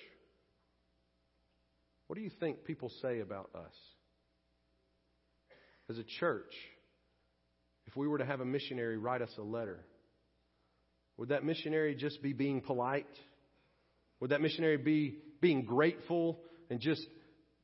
what 2.07 2.17
do 2.17 2.23
you 2.23 2.31
think 2.41 2.65
people 2.65 2.91
say 3.03 3.21
about 3.21 3.51
us? 3.55 3.75
As 5.91 5.99
a 5.99 6.05
church, 6.05 6.53
if 7.87 7.97
we 7.97 8.07
were 8.07 8.19
to 8.19 8.25
have 8.27 8.41
a 8.41 8.45
missionary 8.45 8.99
write 8.99 9.23
us 9.23 9.31
a 9.39 9.43
letter, 9.43 9.81
would 11.17 11.31
that 11.31 11.45
missionary 11.45 11.95
just 11.95 12.23
be 12.23 12.33
being 12.33 12.61
polite? 12.61 13.07
Would 14.21 14.31
that 14.31 14.41
missionary 14.41 14.77
be 14.77 15.19
being 15.41 15.65
grateful 15.65 16.39
and 16.71 16.81
just 16.81 17.05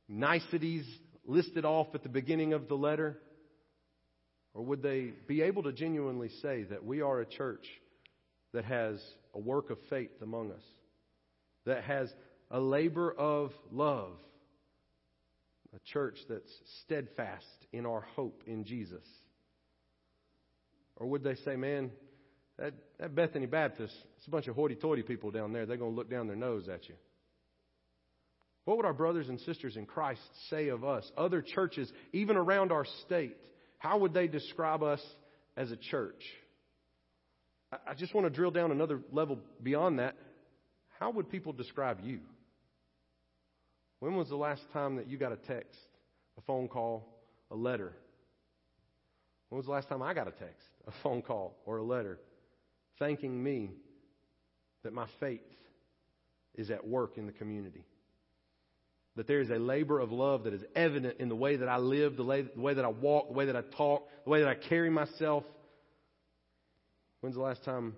niceties 0.07 0.85
listed 1.25 1.65
off 1.65 1.87
at 1.93 2.03
the 2.03 2.09
beginning 2.09 2.53
of 2.53 2.67
the 2.67 2.75
letter? 2.75 3.17
Or 4.53 4.63
would 4.63 4.81
they 4.81 5.11
be 5.27 5.41
able 5.41 5.63
to 5.63 5.73
genuinely 5.73 6.29
say 6.41 6.63
that 6.63 6.83
we 6.83 7.01
are 7.01 7.19
a 7.19 7.25
church 7.25 7.65
that 8.53 8.65
has 8.65 9.03
a 9.33 9.39
work 9.39 9.69
of 9.69 9.77
faith 9.89 10.21
among 10.21 10.51
us, 10.51 10.63
that 11.65 11.83
has 11.83 12.09
a 12.49 12.59
labor 12.59 13.11
of 13.11 13.51
love, 13.71 14.13
a 15.75 15.79
church 15.91 16.17
that's 16.29 16.51
steadfast 16.83 17.45
in 17.73 17.85
our 17.85 18.01
hope 18.15 18.43
in 18.47 18.63
Jesus? 18.63 19.03
Or 20.95 21.07
would 21.07 21.23
they 21.23 21.35
say, 21.35 21.55
man, 21.55 21.91
that, 22.57 22.73
that 22.99 23.13
Bethany 23.15 23.45
Baptist, 23.45 23.93
it's 24.17 24.27
a 24.27 24.31
bunch 24.31 24.47
of 24.47 24.55
hoity 24.55 24.75
toity 24.75 25.03
people 25.03 25.31
down 25.31 25.51
there. 25.51 25.65
They're 25.65 25.77
going 25.77 25.91
to 25.91 25.95
look 25.95 26.09
down 26.09 26.27
their 26.27 26.37
nose 26.37 26.69
at 26.69 26.87
you. 26.87 26.95
What 28.63 28.77
would 28.77 28.85
our 28.85 28.93
brothers 28.93 29.29
and 29.29 29.39
sisters 29.41 29.75
in 29.75 29.85
Christ 29.85 30.21
say 30.49 30.69
of 30.69 30.83
us? 30.83 31.09
Other 31.17 31.41
churches, 31.41 31.91
even 32.13 32.37
around 32.37 32.71
our 32.71 32.85
state, 33.05 33.35
how 33.77 33.99
would 33.99 34.13
they 34.13 34.27
describe 34.27 34.81
us 34.81 35.01
as 35.55 35.71
a 35.71 35.75
church? 35.75 36.23
I 37.71 37.93
just 37.93 38.13
want 38.13 38.25
to 38.25 38.31
drill 38.31 38.51
down 38.51 38.71
another 38.71 39.01
level 39.11 39.39
beyond 39.61 39.99
that. 39.99 40.15
How 40.99 41.11
would 41.11 41.29
people 41.29 41.51
describe 41.51 41.99
you? 42.03 42.21
When 43.99 44.15
was 44.15 44.29
the 44.29 44.35
last 44.35 44.61
time 44.73 44.97
that 44.97 45.07
you 45.07 45.17
got 45.17 45.31
a 45.31 45.37
text, 45.37 45.79
a 46.37 46.41
phone 46.41 46.67
call, 46.67 47.07
a 47.51 47.55
letter? 47.55 47.93
When 49.49 49.57
was 49.57 49.65
the 49.65 49.71
last 49.71 49.89
time 49.89 50.01
I 50.01 50.13
got 50.13 50.27
a 50.27 50.31
text, 50.31 50.67
a 50.87 50.91
phone 51.03 51.21
call, 51.21 51.55
or 51.65 51.77
a 51.77 51.83
letter 51.83 52.19
thanking 52.99 53.41
me 53.41 53.71
that 54.83 54.93
my 54.93 55.07
faith 55.19 55.41
is 56.55 56.71
at 56.71 56.85
work 56.87 57.17
in 57.17 57.25
the 57.25 57.31
community? 57.31 57.85
That 59.15 59.27
there 59.27 59.39
is 59.39 59.49
a 59.49 59.57
labor 59.57 59.99
of 59.99 60.11
love 60.11 60.43
that 60.43 60.53
is 60.53 60.63
evident 60.75 61.19
in 61.19 61.29
the 61.29 61.35
way 61.35 61.55
that 61.55 61.69
I 61.69 61.77
live, 61.77 62.17
the 62.17 62.23
way, 62.23 62.73
that 62.73 62.83
I 62.83 62.89
walk, 62.89 63.29
the 63.29 63.33
way 63.33 63.45
that 63.45 63.55
I 63.55 63.61
talk, 63.61 64.09
the 64.25 64.29
way 64.29 64.41
that 64.41 64.49
I 64.49 64.55
carry 64.55 64.89
myself. 64.89 65.45
When's 67.21 67.35
the 67.35 67.41
last 67.41 67.63
time 67.63 67.95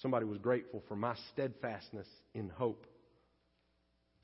somebody 0.00 0.24
was 0.24 0.38
grateful 0.38 0.82
for 0.88 0.96
my 0.96 1.14
steadfastness 1.32 2.06
in 2.34 2.48
hope? 2.48 2.86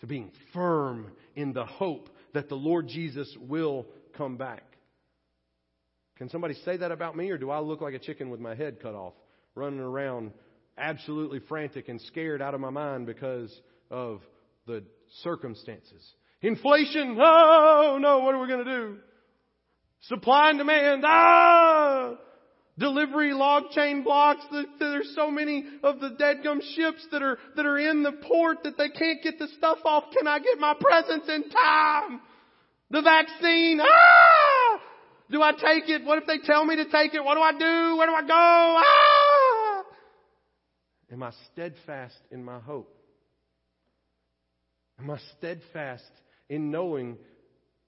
To 0.04 0.08
being 0.08 0.32
firm 0.52 1.12
in 1.34 1.54
the 1.54 1.64
hope 1.64 2.10
that 2.34 2.50
the 2.50 2.54
Lord 2.54 2.88
Jesus 2.88 3.34
will 3.40 3.86
come 4.18 4.36
back. 4.36 4.62
Can 6.18 6.28
somebody 6.28 6.52
say 6.62 6.76
that 6.76 6.92
about 6.92 7.16
me, 7.16 7.30
or 7.30 7.38
do 7.38 7.50
I 7.50 7.60
look 7.60 7.80
like 7.80 7.94
a 7.94 7.98
chicken 7.98 8.28
with 8.28 8.38
my 8.38 8.54
head 8.54 8.82
cut 8.82 8.94
off, 8.94 9.14
running 9.54 9.80
around 9.80 10.32
absolutely 10.76 11.38
frantic 11.48 11.88
and 11.88 11.98
scared 12.02 12.42
out 12.42 12.52
of 12.52 12.60
my 12.60 12.68
mind 12.68 13.06
because 13.06 13.50
of 13.90 14.20
the 14.66 14.84
circumstances. 15.22 16.06
Inflation, 16.42 17.16
oh 17.18 17.96
no, 17.98 18.18
what 18.18 18.34
are 18.34 18.42
we 18.42 18.46
going 18.46 18.62
to 18.66 18.70
do? 18.70 18.96
Supply 20.02 20.50
and 20.50 20.58
demand, 20.58 21.02
ah! 21.06 22.12
Delivery 22.76 23.32
log 23.32 23.70
chain 23.70 24.02
blocks. 24.02 24.44
There's 24.80 25.12
so 25.14 25.30
many 25.30 25.64
of 25.82 26.00
the 26.00 26.10
deadgum 26.10 26.60
ships 26.74 27.06
that 27.12 27.22
are, 27.22 27.38
that 27.54 27.64
are 27.64 27.78
in 27.78 28.02
the 28.02 28.12
port 28.12 28.64
that 28.64 28.76
they 28.76 28.88
can't 28.88 29.22
get 29.22 29.38
the 29.38 29.48
stuff 29.56 29.78
off. 29.84 30.04
Can 30.16 30.26
I 30.26 30.40
get 30.40 30.58
my 30.58 30.74
presents 30.78 31.28
in 31.28 31.50
time? 31.50 32.20
The 32.90 33.00
vaccine, 33.02 33.80
ah! 33.80 34.80
Do 35.30 35.40
I 35.40 35.52
take 35.52 35.88
it? 35.88 36.04
What 36.04 36.18
if 36.18 36.26
they 36.26 36.38
tell 36.38 36.64
me 36.64 36.76
to 36.76 36.84
take 36.84 37.14
it? 37.14 37.24
What 37.24 37.34
do 37.36 37.40
I 37.40 37.52
do? 37.52 37.96
Where 37.96 38.06
do 38.06 38.12
I 38.12 38.22
go? 38.22 38.28
Ah! 38.32 39.84
Am 41.12 41.22
I 41.22 41.30
steadfast 41.52 42.18
in 42.32 42.44
my 42.44 42.58
hope? 42.58 42.92
Am 44.98 45.10
I 45.10 45.18
steadfast 45.38 46.10
in 46.48 46.70
knowing 46.72 47.18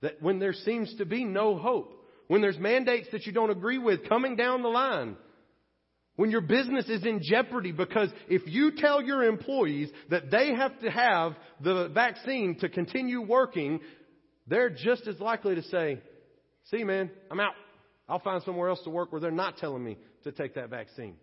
that 0.01 0.23
when 0.23 0.39
there 0.39 0.53
seems 0.53 0.95
to 0.97 1.05
be 1.05 1.25
no 1.25 1.57
hope, 1.57 2.06
when 2.29 2.41
there's 2.41 2.59
mandates 2.59 3.09
that 3.13 3.27
you 3.27 3.33
don't 3.33 3.51
agree 3.51 3.79
with 3.79 4.09
coming 4.09 4.37
down 4.37 4.63
the 4.63 4.69
line, 4.69 5.17
when 6.17 6.31
your 6.31 6.41
business 6.41 6.89
is 6.89 7.05
in 7.05 7.21
jeopardy 7.23 7.73
because 7.73 8.09
if 8.29 8.43
you 8.47 8.73
tell 8.77 9.03
your 9.03 9.25
employees 9.25 9.91
that 10.11 10.31
they 10.31 10.55
have 10.55 10.79
to 10.81 10.91
have 10.91 11.35
the 11.61 11.89
vaccine 11.89 12.57
to 12.61 12.69
continue 12.69 13.21
working, 13.21 13.81
they're 14.47 14.71
just 14.71 15.07
as 15.07 15.21
likely 15.21 15.55
to 15.55 15.63
say, 15.65 16.01
see 16.71 16.85
man, 16.85 17.11
I'm 17.31 17.41
out. 17.41 17.53
I'll 18.09 18.21
find 18.21 18.43
somewhere 18.45 18.69
else 18.69 18.83
to 18.85 18.91
work 18.91 19.13
where 19.13 19.21
they're 19.21 19.31
not 19.31 19.59
telling 19.59 19.85
me 19.85 19.99
to 20.25 20.33
take 20.33 20.55
that 20.55 20.71
vaccine. 20.71 21.17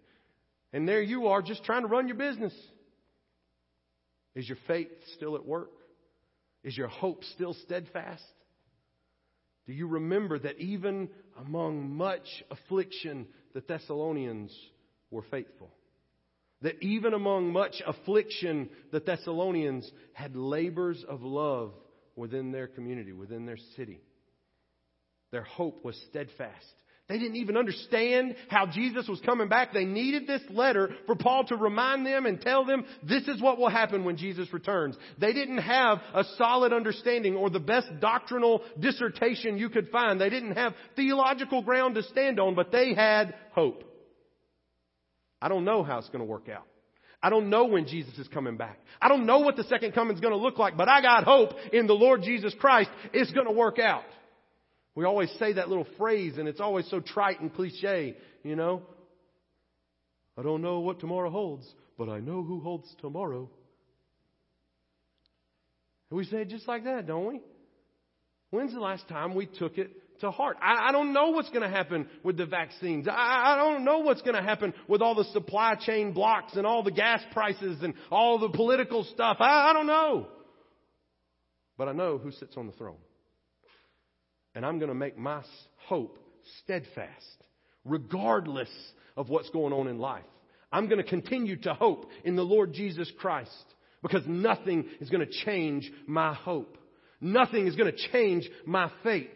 And 0.73 0.87
there 0.87 1.01
you 1.01 1.27
are 1.27 1.41
just 1.41 1.63
trying 1.63 1.83
to 1.83 1.87
run 1.87 2.07
your 2.07 2.17
business. 2.17 2.53
Is 4.35 4.47
your 4.47 4.57
faith 4.67 4.89
still 5.15 5.35
at 5.35 5.45
work? 5.45 5.69
Is 6.63 6.77
your 6.77 6.87
hope 6.87 7.23
still 7.35 7.53
steadfast? 7.53 8.23
Do 9.65 9.73
you 9.73 9.87
remember 9.87 10.37
that 10.39 10.59
even 10.59 11.09
among 11.39 11.95
much 11.95 12.27
affliction, 12.51 13.27
the 13.53 13.61
Thessalonians 13.61 14.53
were 15.09 15.23
faithful? 15.31 15.71
That 16.61 16.81
even 16.81 17.13
among 17.13 17.51
much 17.51 17.81
affliction, 17.85 18.69
the 18.91 18.99
Thessalonians 18.99 19.89
had 20.13 20.35
labors 20.35 21.03
of 21.07 21.21
love 21.21 21.73
within 22.15 22.51
their 22.51 22.67
community, 22.67 23.11
within 23.11 23.45
their 23.45 23.57
city. 23.75 24.01
Their 25.31 25.43
hope 25.43 25.83
was 25.83 25.99
steadfast. 26.09 26.75
They 27.09 27.19
didn't 27.19 27.35
even 27.35 27.57
understand 27.57 28.35
how 28.47 28.65
Jesus 28.65 29.09
was 29.09 29.19
coming 29.25 29.49
back. 29.49 29.73
They 29.73 29.83
needed 29.83 30.25
this 30.25 30.41
letter 30.49 30.95
for 31.05 31.15
Paul 31.15 31.43
to 31.47 31.57
remind 31.57 32.05
them 32.05 32.25
and 32.25 32.39
tell 32.39 32.63
them 32.63 32.85
this 33.03 33.27
is 33.27 33.41
what 33.41 33.57
will 33.57 33.69
happen 33.69 34.05
when 34.05 34.15
Jesus 34.15 34.53
returns. 34.53 34.95
They 35.19 35.33
didn't 35.33 35.57
have 35.57 35.99
a 36.13 36.23
solid 36.37 36.71
understanding 36.71 37.35
or 37.35 37.49
the 37.49 37.59
best 37.59 37.87
doctrinal 37.99 38.63
dissertation 38.79 39.57
you 39.57 39.69
could 39.69 39.89
find. 39.89 40.19
They 40.19 40.29
didn't 40.29 40.55
have 40.55 40.75
theological 40.95 41.61
ground 41.61 41.95
to 41.95 42.03
stand 42.03 42.39
on, 42.39 42.55
but 42.55 42.71
they 42.71 42.93
had 42.93 43.35
hope. 43.51 43.83
I 45.41 45.49
don't 45.49 45.65
know 45.65 45.83
how 45.83 45.97
it's 45.97 46.07
going 46.07 46.19
to 46.19 46.25
work 46.25 46.47
out. 46.47 46.65
I 47.21 47.29
don't 47.29 47.49
know 47.49 47.65
when 47.65 47.85
Jesus 47.85 48.17
is 48.17 48.29
coming 48.29 48.55
back. 48.55 48.79
I 49.01 49.09
don't 49.09 49.25
know 49.25 49.39
what 49.39 49.57
the 49.57 49.65
second 49.65 49.93
coming 49.93 50.15
is 50.15 50.21
going 50.21 50.33
to 50.33 50.39
look 50.39 50.57
like, 50.57 50.77
but 50.77 50.87
I 50.87 51.01
got 51.01 51.25
hope 51.25 51.51
in 51.73 51.85
the 51.85 51.93
Lord 51.93 52.21
Jesus 52.21 52.55
Christ. 52.57 52.89
It's 53.13 53.31
going 53.31 53.47
to 53.47 53.53
work 53.53 53.77
out. 53.77 54.03
We 54.95 55.05
always 55.05 55.31
say 55.39 55.53
that 55.53 55.69
little 55.69 55.87
phrase 55.97 56.37
and 56.37 56.47
it's 56.47 56.59
always 56.59 56.87
so 56.89 56.99
trite 56.99 57.41
and 57.41 57.53
cliche, 57.53 58.15
you 58.43 58.55
know. 58.55 58.83
I 60.37 60.43
don't 60.43 60.61
know 60.61 60.79
what 60.79 60.99
tomorrow 60.99 61.29
holds, 61.29 61.67
but 61.97 62.09
I 62.09 62.19
know 62.19 62.43
who 62.43 62.59
holds 62.59 62.87
tomorrow. 63.01 63.49
And 66.09 66.17
we 66.17 66.25
say 66.25 66.41
it 66.41 66.49
just 66.49 66.67
like 66.67 66.83
that, 66.83 67.07
don't 67.07 67.27
we? 67.27 67.41
When's 68.51 68.73
the 68.73 68.79
last 68.79 69.07
time 69.07 69.33
we 69.33 69.47
took 69.47 69.79
it 69.79 69.89
to 70.21 70.29
heart? 70.29 70.57
I, 70.61 70.89
I 70.89 70.91
don't 70.91 71.11
know 71.11 71.29
what's 71.29 71.49
going 71.49 71.63
to 71.63 71.69
happen 71.69 72.07
with 72.23 72.37
the 72.37 72.45
vaccines. 72.45 73.07
I, 73.07 73.13
I 73.13 73.55
don't 73.57 73.83
know 73.83 73.99
what's 73.99 74.21
going 74.21 74.35
to 74.35 74.43
happen 74.43 74.75
with 74.87 75.01
all 75.01 75.15
the 75.15 75.23
supply 75.25 75.73
chain 75.73 76.13
blocks 76.13 76.53
and 76.55 76.67
all 76.67 76.83
the 76.83 76.91
gas 76.91 77.21
prices 77.31 77.79
and 77.81 77.95
all 78.11 78.37
the 78.37 78.49
political 78.49 79.05
stuff. 79.05 79.37
I, 79.39 79.71
I 79.71 79.73
don't 79.73 79.87
know. 79.87 80.27
But 81.79 81.87
I 81.87 81.93
know 81.93 82.19
who 82.19 82.31
sits 82.31 82.55
on 82.57 82.67
the 82.67 82.73
throne. 82.73 82.97
And 84.55 84.65
I'm 84.65 84.79
going 84.79 84.89
to 84.89 84.95
make 84.95 85.17
my 85.17 85.41
hope 85.87 86.17
steadfast, 86.63 87.45
regardless 87.85 88.69
of 89.17 89.29
what's 89.29 89.49
going 89.49 89.73
on 89.73 89.87
in 89.87 89.97
life. 89.97 90.23
I'm 90.71 90.87
going 90.87 91.01
to 91.01 91.09
continue 91.09 91.57
to 91.61 91.73
hope 91.73 92.09
in 92.23 92.35
the 92.35 92.43
Lord 92.43 92.73
Jesus 92.73 93.11
Christ 93.19 93.51
because 94.01 94.23
nothing 94.27 94.85
is 94.99 95.09
going 95.09 95.25
to 95.25 95.45
change 95.45 95.91
my 96.07 96.33
hope. 96.33 96.77
Nothing 97.21 97.67
is 97.67 97.75
going 97.75 97.91
to 97.91 98.09
change 98.11 98.49
my 98.65 98.91
faith. 99.03 99.29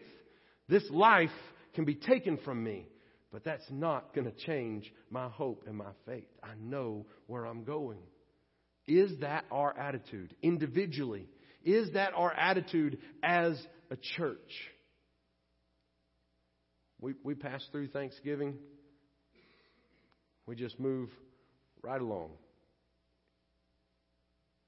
This 0.68 0.84
life 0.90 1.30
can 1.74 1.84
be 1.84 1.94
taken 1.94 2.38
from 2.44 2.62
me, 2.62 2.86
but 3.32 3.44
that's 3.44 3.64
not 3.70 4.14
going 4.14 4.26
to 4.26 4.46
change 4.46 4.92
my 5.10 5.28
hope 5.28 5.64
and 5.66 5.76
my 5.76 5.92
faith. 6.06 6.28
I 6.42 6.50
know 6.60 7.06
where 7.26 7.46
I'm 7.46 7.64
going. 7.64 8.00
Is 8.86 9.20
that 9.20 9.44
our 9.50 9.76
attitude 9.78 10.34
individually? 10.42 11.28
Is 11.64 11.92
that 11.92 12.12
our 12.14 12.32
attitude 12.32 12.98
as 13.22 13.58
a 13.90 13.96
church? 14.16 14.38
We, 17.00 17.14
we 17.22 17.34
pass 17.34 17.64
through 17.70 17.88
Thanksgiving, 17.88 18.54
we 20.46 20.56
just 20.56 20.80
move 20.80 21.10
right 21.82 22.00
along. 22.00 22.30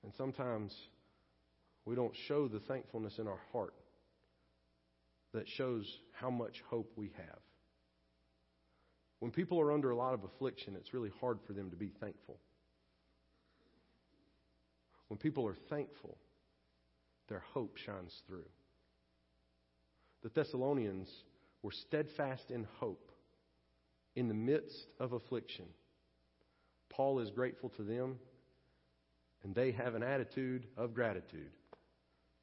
And 0.05 0.13
sometimes 0.17 0.75
we 1.85 1.95
don't 1.95 2.15
show 2.29 2.49
the 2.49 2.61
thankfulness 2.61 3.19
in 3.19 3.27
our 3.27 3.41
heart 3.53 3.75
that 5.33 5.49
shows 5.49 5.87
how 6.13 6.31
much 6.31 6.63
hope 6.69 6.93
we 6.97 7.11
have. 7.17 7.39
When 9.21 9.31
people 9.31 9.61
are 9.61 9.73
under 9.73 9.91
a 9.91 9.97
lot 9.97 10.15
of 10.15 10.25
affliction, 10.25 10.77
it's 10.77 10.95
really 10.95 11.11
hard 11.21 11.39
for 11.47 11.53
them 11.53 11.71
to 11.71 11.77
be 11.77 11.93
thankful. 12.01 12.39
When 15.09 15.19
people 15.19 15.47
are 15.47 15.57
thankful, 15.69 16.17
their 17.29 17.43
hope 17.53 17.77
shines 17.77 18.23
through. 18.27 18.47
The 20.23 20.31
Thessalonians 20.31 21.09
were 21.63 21.73
steadfast 21.73 22.51
in 22.51 22.67
hope 22.79 23.11
in 24.17 24.29
the 24.29 24.35
midst 24.35 24.87
of 24.99 25.13
affliction. 25.13 25.67
Paul 26.89 27.21
is 27.21 27.31
grateful 27.31 27.71
to 27.71 27.83
them, 27.83 28.19
and 29.43 29.55
they 29.55 29.73
have 29.73 29.95
an 29.95 30.03
attitude 30.03 30.67
of 30.77 30.95
gratitude. 30.95 31.51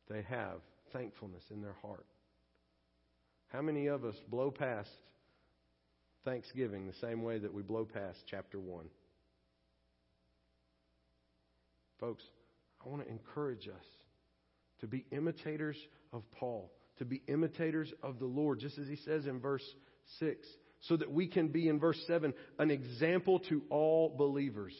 They 0.09 0.23
have 0.23 0.61
thankfulness 0.93 1.43
in 1.51 1.61
their 1.61 1.75
heart. 1.81 2.05
How 3.49 3.61
many 3.61 3.87
of 3.87 4.05
us 4.05 4.15
blow 4.29 4.51
past 4.51 4.89
Thanksgiving 6.25 6.87
the 6.87 6.93
same 6.93 7.23
way 7.23 7.39
that 7.39 7.53
we 7.53 7.61
blow 7.61 7.85
past 7.85 8.19
chapter 8.29 8.59
1? 8.59 8.85
Folks, 11.99 12.23
I 12.85 12.89
want 12.89 13.03
to 13.03 13.09
encourage 13.09 13.67
us 13.67 13.85
to 14.79 14.87
be 14.87 15.05
imitators 15.11 15.77
of 16.13 16.23
Paul, 16.31 16.71
to 16.99 17.05
be 17.05 17.21
imitators 17.27 17.91
of 18.03 18.19
the 18.19 18.25
Lord, 18.25 18.59
just 18.59 18.77
as 18.77 18.87
he 18.87 18.97
says 18.97 19.25
in 19.25 19.39
verse 19.39 19.63
6, 20.19 20.47
so 20.81 20.97
that 20.97 21.11
we 21.11 21.27
can 21.27 21.49
be, 21.49 21.67
in 21.67 21.79
verse 21.79 22.01
7, 22.07 22.33
an 22.59 22.71
example 22.71 23.39
to 23.49 23.61
all 23.69 24.15
believers. 24.17 24.73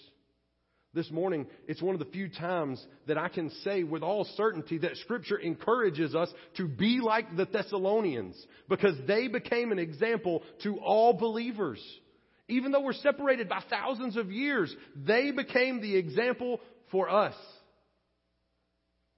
This 0.93 1.11
morning, 1.11 1.45
it's 1.67 1.81
one 1.81 1.93
of 1.93 1.99
the 1.99 2.11
few 2.11 2.29
times 2.29 2.83
that 3.07 3.17
I 3.17 3.27
can 3.27 3.51
say 3.63 3.83
with 3.83 4.03
all 4.03 4.25
certainty 4.35 4.79
that 4.79 4.97
Scripture 4.97 5.37
encourages 5.37 6.15
us 6.15 6.29
to 6.55 6.67
be 6.67 7.01
like 7.01 7.35
the 7.35 7.45
Thessalonians 7.45 8.35
because 8.69 8.95
they 9.05 9.27
became 9.27 9.71
an 9.71 9.79
example 9.79 10.43
to 10.63 10.77
all 10.77 11.13
believers. 11.13 11.79
Even 12.47 12.71
though 12.71 12.81
we're 12.81 12.93
separated 12.93 13.49
by 13.49 13.61
thousands 13.69 14.15
of 14.15 14.31
years, 14.31 14.73
they 14.95 15.31
became 15.31 15.81
the 15.81 15.97
example 15.97 16.61
for 16.89 17.09
us. 17.09 17.35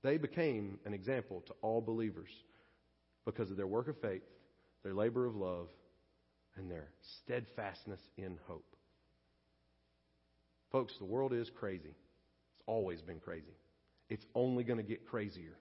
They 0.01 0.17
became 0.17 0.79
an 0.85 0.93
example 0.93 1.43
to 1.47 1.53
all 1.62 1.81
believers 1.81 2.29
because 3.31 3.51
of 3.51 3.57
their 3.57 3.67
work 3.67 3.87
of 3.87 3.99
faith, 4.01 4.23
their 4.83 4.93
labor 4.93 5.25
of 5.25 5.35
love, 5.35 5.67
and 6.55 6.69
their 6.69 6.89
steadfastness 7.21 7.99
in 8.17 8.37
hope. 8.47 8.75
Folks, 10.71 10.93
the 10.99 11.05
world 11.05 11.33
is 11.33 11.49
crazy. 11.59 11.89
It's 11.89 12.63
always 12.65 13.01
been 13.01 13.19
crazy. 13.19 13.55
It's 14.09 14.25
only 14.33 14.63
going 14.63 14.77
to 14.77 14.83
get 14.83 15.07
crazier. 15.07 15.57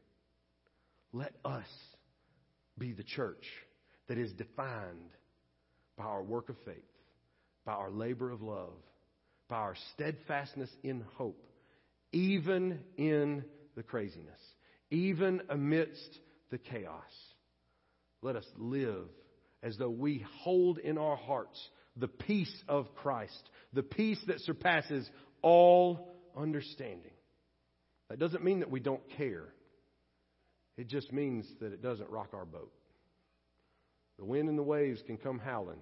Let 1.12 1.32
us 1.44 1.66
be 2.78 2.92
the 2.92 3.02
church 3.02 3.44
that 4.08 4.18
is 4.18 4.32
defined 4.32 5.10
by 5.96 6.04
our 6.04 6.22
work 6.22 6.48
of 6.48 6.56
faith, 6.64 6.76
by 7.64 7.72
our 7.72 7.90
labor 7.90 8.30
of 8.30 8.40
love, 8.40 8.72
by 9.48 9.56
our 9.56 9.76
steadfastness 9.94 10.70
in 10.82 11.04
hope, 11.16 11.46
even 12.12 12.80
in 12.96 13.44
the 13.76 13.82
craziness, 13.82 14.40
even 14.90 15.42
amidst 15.50 16.18
the 16.50 16.58
chaos. 16.58 17.02
Let 18.22 18.36
us 18.36 18.46
live 18.56 19.06
as 19.62 19.76
though 19.76 19.90
we 19.90 20.24
hold 20.40 20.78
in 20.78 20.98
our 20.98 21.16
hearts 21.16 21.58
the 21.96 22.08
peace 22.08 22.54
of 22.68 22.94
Christ, 22.94 23.50
the 23.72 23.82
peace 23.82 24.20
that 24.26 24.40
surpasses 24.40 25.08
all 25.42 26.14
understanding. 26.36 27.12
That 28.08 28.18
doesn't 28.18 28.44
mean 28.44 28.60
that 28.60 28.70
we 28.70 28.80
don't 28.80 29.02
care. 29.16 29.52
It 30.76 30.88
just 30.88 31.12
means 31.12 31.46
that 31.60 31.72
it 31.72 31.82
doesn't 31.82 32.08
rock 32.10 32.30
our 32.34 32.44
boat. 32.44 32.72
The 34.18 34.24
wind 34.24 34.48
and 34.48 34.58
the 34.58 34.62
waves 34.62 35.02
can 35.06 35.16
come 35.16 35.38
howling, 35.38 35.80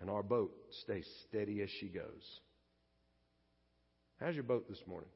and 0.00 0.10
our 0.10 0.22
boat 0.22 0.52
stays 0.82 1.06
steady 1.28 1.62
as 1.62 1.70
she 1.80 1.86
goes. 1.88 2.40
How's 4.20 4.34
your 4.34 4.44
boat 4.44 4.68
this 4.68 4.82
morning? 4.86 5.10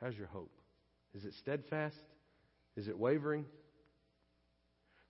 How's 0.00 0.14
your 0.14 0.26
hope? 0.26 0.52
Is 1.14 1.24
it 1.24 1.32
steadfast? 1.40 1.96
Is 2.76 2.88
it 2.88 2.98
wavering? 2.98 3.46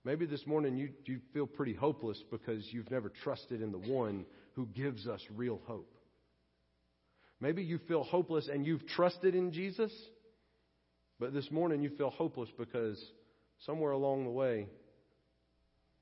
Maybe 0.07 0.25
this 0.25 0.47
morning 0.47 0.77
you, 0.77 0.91
you 1.03 1.19
feel 1.33 1.45
pretty 1.45 1.73
hopeless 1.73 2.23
because 2.31 2.65
you've 2.71 2.89
never 2.89 3.09
trusted 3.09 3.61
in 3.61 3.73
the 3.73 3.77
one 3.77 4.25
who 4.53 4.65
gives 4.67 5.05
us 5.05 5.19
real 5.35 5.59
hope. 5.65 5.97
Maybe 7.41 7.61
you 7.61 7.77
feel 7.89 8.03
hopeless 8.03 8.47
and 8.47 8.65
you've 8.65 8.87
trusted 8.87 9.35
in 9.35 9.51
Jesus, 9.51 9.91
but 11.19 11.33
this 11.33 11.51
morning 11.51 11.81
you 11.81 11.89
feel 11.89 12.09
hopeless 12.09 12.47
because 12.57 12.97
somewhere 13.65 13.91
along 13.91 14.23
the 14.23 14.29
way, 14.29 14.67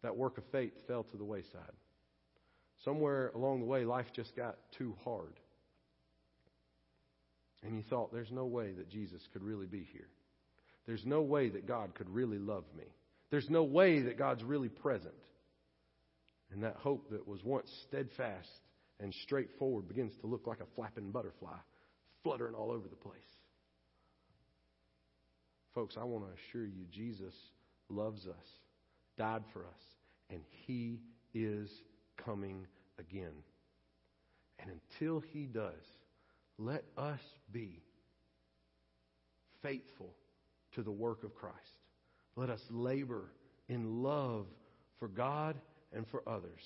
that 0.04 0.16
work 0.16 0.38
of 0.38 0.44
faith 0.52 0.74
fell 0.86 1.02
to 1.06 1.18
the 1.18 1.26
wayside. 1.26 1.74
Somewhere 2.84 3.32
along 3.34 3.62
the 3.62 3.66
way, 3.66 3.86
life 3.86 4.06
just 4.16 4.36
got 4.36 4.58
too 4.78 4.96
hard. 5.04 5.34
And 7.64 7.76
you 7.76 7.82
thought, 7.90 8.14
there's 8.14 8.32
no 8.32 8.46
way 8.46 8.72
that 8.74 8.88
Jesus 8.88 9.28
could 9.34 9.42
really 9.42 9.66
be 9.66 9.90
here. 9.92 10.10
There's 10.86 11.08
no 11.08 11.24
way 11.24 11.50
that 11.50 11.68
God 11.68 11.96
could 11.96 12.12
really 12.12 12.38
love 12.38 12.66
me. 12.78 12.86
There's 13.36 13.50
no 13.50 13.64
way 13.64 14.04
that 14.04 14.18
God's 14.18 14.46
really 14.46 14.70
present. 14.70 15.14
And 16.54 16.64
that 16.64 16.78
hope 16.78 17.10
that 17.10 17.28
was 17.28 17.44
once 17.44 17.70
steadfast 17.86 18.48
and 19.02 19.14
straightforward 19.24 19.90
begins 19.90 20.14
to 20.22 20.28
look 20.28 20.48
like 20.48 20.62
a 20.62 20.74
flapping 20.74 21.12
butterfly 21.12 21.58
fluttering 22.24 22.56
all 22.56 22.72
over 22.72 22.88
the 22.88 22.96
place. 22.96 23.18
Folks, 25.74 25.98
I 26.00 26.06
want 26.06 26.24
to 26.24 26.32
assure 26.32 26.66
you, 26.66 26.86
Jesus 26.90 27.34
loves 27.90 28.26
us, 28.26 28.46
died 29.18 29.44
for 29.52 29.66
us, 29.66 29.82
and 30.30 30.40
He 30.66 31.02
is 31.34 31.70
coming 32.24 32.66
again. 32.98 33.36
And 34.60 34.72
until 34.72 35.20
He 35.20 35.44
does, 35.44 35.84
let 36.58 36.86
us 36.98 37.20
be 37.52 37.84
faithful 39.62 40.14
to 40.76 40.84
the 40.84 40.92
work 40.92 41.26
of 41.26 41.36
Christ. 41.36 41.75
Let 42.36 42.50
us 42.50 42.62
labor 42.70 43.32
in 43.70 44.04
love 44.04 44.46
for 45.00 45.08
God 45.08 45.56
and 45.94 46.06
for 46.08 46.22
others. 46.28 46.62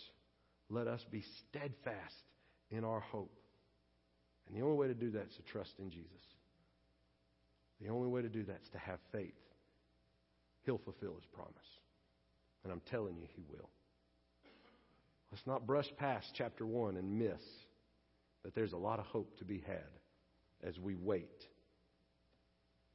Let 0.70 0.88
us 0.88 1.06
be 1.12 1.24
steadfast 1.50 2.24
in 2.72 2.84
our 2.84 3.00
hope. 3.00 3.34
And 4.48 4.58
the 4.58 4.64
only 4.64 4.78
way 4.78 4.88
to 4.88 4.94
do 4.94 5.12
that 5.12 5.28
is 5.30 5.36
to 5.36 5.44
trust 5.44 5.74
in 5.80 5.92
Jesus. 5.92 6.10
The 7.82 7.90
only 7.90 8.08
way 8.08 8.22
to 8.22 8.30
do 8.30 8.44
that 8.44 8.60
is 8.64 8.70
to 8.74 8.80
have 8.80 9.00
faith. 9.12 9.34
He'll 10.66 10.80
fulfill 10.80 11.16
his 11.16 11.26
promise. 11.34 11.54
And 12.64 12.74
I'm 12.74 12.82
telling 12.92 13.18
you, 13.18 13.26
he 13.36 13.44
will. 13.50 13.70
Let's 15.32 15.46
not 15.46 15.68
brush 15.68 15.88
past 15.98 16.32
chapter 16.36 16.66
1 16.66 16.98
and 16.98 17.20
miss 17.20 17.42
that 18.44 18.56
there's 18.56 18.74
a 18.74 18.78
lot 18.78 19.00
of 19.00 19.06
hope 19.06 19.38
to 19.38 19.46
be 19.46 19.64
had 19.66 20.68
as 20.68 20.80
we 20.80 20.96
wait. 20.96 21.46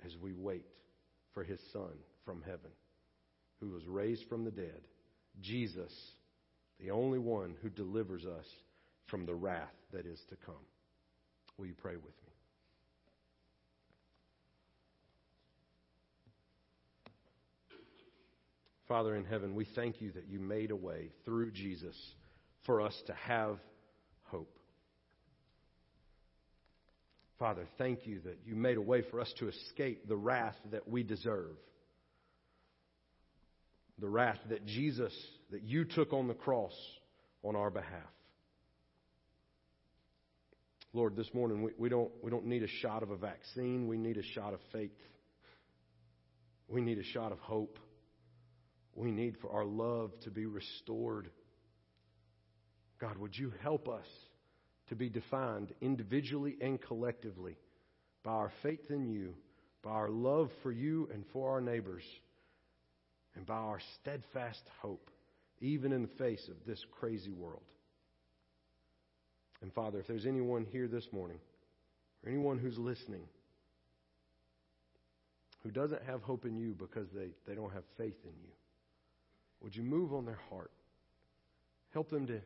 As 0.05 0.17
we 0.21 0.33
wait 0.33 0.67
for 1.33 1.45
his 1.45 1.61
son 1.73 1.93
from 2.25 2.43
heaven, 2.43 2.71
who 3.61 3.71
was 3.71 3.87
raised 3.87 4.25
from 4.29 4.45
the 4.45 4.51
dead, 4.51 4.81
Jesus, 5.41 5.93
the 6.81 6.91
only 6.91 7.19
one 7.19 7.55
who 7.63 7.69
delivers 7.69 8.25
us 8.25 8.47
from 9.07 9.27
the 9.27 9.35
wrath 9.35 9.75
that 9.93 10.07
is 10.07 10.21
to 10.31 10.37
come. 10.45 10.55
Will 11.59 11.67
you 11.67 11.75
pray 11.75 11.97
with 11.97 12.05
me? 12.05 12.35
Father 18.89 19.17
in 19.17 19.25
heaven, 19.25 19.55
we 19.55 19.67
thank 19.75 20.01
you 20.01 20.13
that 20.13 20.29
you 20.29 20.39
made 20.39 20.71
a 20.71 20.77
way 20.77 21.11
through 21.25 21.51
Jesus 21.53 21.97
for 22.67 22.83
us 22.83 22.95
to 23.07 23.15
have 23.15 23.59
hope. 24.25 24.59
Father, 27.39 27.67
thank 27.79 28.07
you 28.07 28.21
that 28.21 28.39
you 28.45 28.55
made 28.55 28.77
a 28.77 28.83
way 28.83 29.03
for 29.11 29.21
us 29.21 29.33
to 29.39 29.49
escape 29.49 30.07
the 30.07 30.17
wrath 30.17 30.57
that 30.71 30.87
we 30.87 31.03
deserve 31.03 31.57
the 33.99 34.09
wrath 34.09 34.39
that 34.49 34.67
Jesus, 34.67 35.13
that 35.51 35.63
you 35.63 35.85
took 35.85 36.13
on 36.13 36.29
the 36.29 36.35
cross 36.35 36.75
on 37.43 37.57
our 37.57 37.71
behalf. 37.71 37.91
Lord, 40.93 41.17
this 41.17 41.33
morning 41.35 41.63
we, 41.63 41.73
we, 41.77 41.89
don't, 41.89 42.11
we 42.23 42.31
don't 42.31 42.47
need 42.47 42.63
a 42.63 42.69
shot 42.69 43.03
of 43.03 43.11
a 43.11 43.17
vaccine. 43.17 43.89
We 43.89 43.97
need 43.97 44.17
a 44.17 44.23
shot 44.23 44.55
of 44.55 44.61
faith. 44.73 44.97
We 46.69 46.81
need 46.81 46.99
a 46.99 47.05
shot 47.05 47.33
of 47.33 47.39
hope. 47.41 47.79
We 48.95 49.11
need 49.11 49.37
for 49.41 49.51
our 49.51 49.65
love 49.65 50.13
to 50.23 50.31
be 50.31 50.47
restored. 50.47 51.31
God, 53.01 53.19
would 53.19 53.37
you 53.37 53.53
help 53.61 53.89
us 53.89 54.07
to 54.89 54.95
be 54.95 55.09
defined 55.09 55.73
individually 55.81 56.57
and 56.61 56.81
collectively 56.81 57.57
by 58.23 58.31
our 58.31 58.53
faith 58.63 58.91
in 58.91 59.09
you, 59.09 59.35
by 59.83 59.91
our 59.91 60.11
love 60.11 60.51
for 60.63 60.71
you 60.71 61.09
and 61.13 61.25
for 61.33 61.51
our 61.51 61.61
neighbors? 61.61 62.05
And 63.37 63.47
by 63.47 63.55
our 63.55 63.81
steadfast 64.01 64.63
hope, 64.81 65.11
even 65.61 65.93
in 65.93 66.03
the 66.03 66.09
face 66.19 66.49
of 66.49 66.57
this 66.67 66.85
crazy 66.99 67.33
world. 67.33 67.63
And 69.63 69.73
Father, 69.73 70.01
if 70.01 70.07
there's 70.07 70.27
anyone 70.27 70.67
here 70.71 70.89
this 70.89 71.07
morning, 71.13 71.39
or 72.25 72.31
anyone 72.31 72.59
who's 72.59 72.79
listening, 72.79 73.25
who 75.63 75.71
doesn't 75.71 76.03
have 76.05 76.23
hope 76.23 76.45
in 76.45 76.57
you 76.57 76.75
because 76.79 77.09
they, 77.15 77.29
they 77.47 77.55
don't 77.55 77.73
have 77.73 77.85
faith 77.97 78.19
in 78.25 78.35
you, 78.43 78.53
would 79.63 79.75
you 79.75 79.83
move 79.83 80.13
on 80.13 80.27
their 80.27 80.41
heart? 80.51 80.71
Help 81.93 82.11
them 82.11 82.27
to 82.27 82.41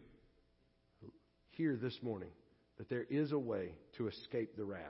hear 1.50 1.74
this 1.74 1.98
morning 2.02 2.30
that 2.78 2.88
there 2.88 3.06
is 3.10 3.32
a 3.32 3.38
way 3.38 3.72
to 3.96 4.06
escape 4.06 4.56
the 4.56 4.64
wrath, 4.64 4.82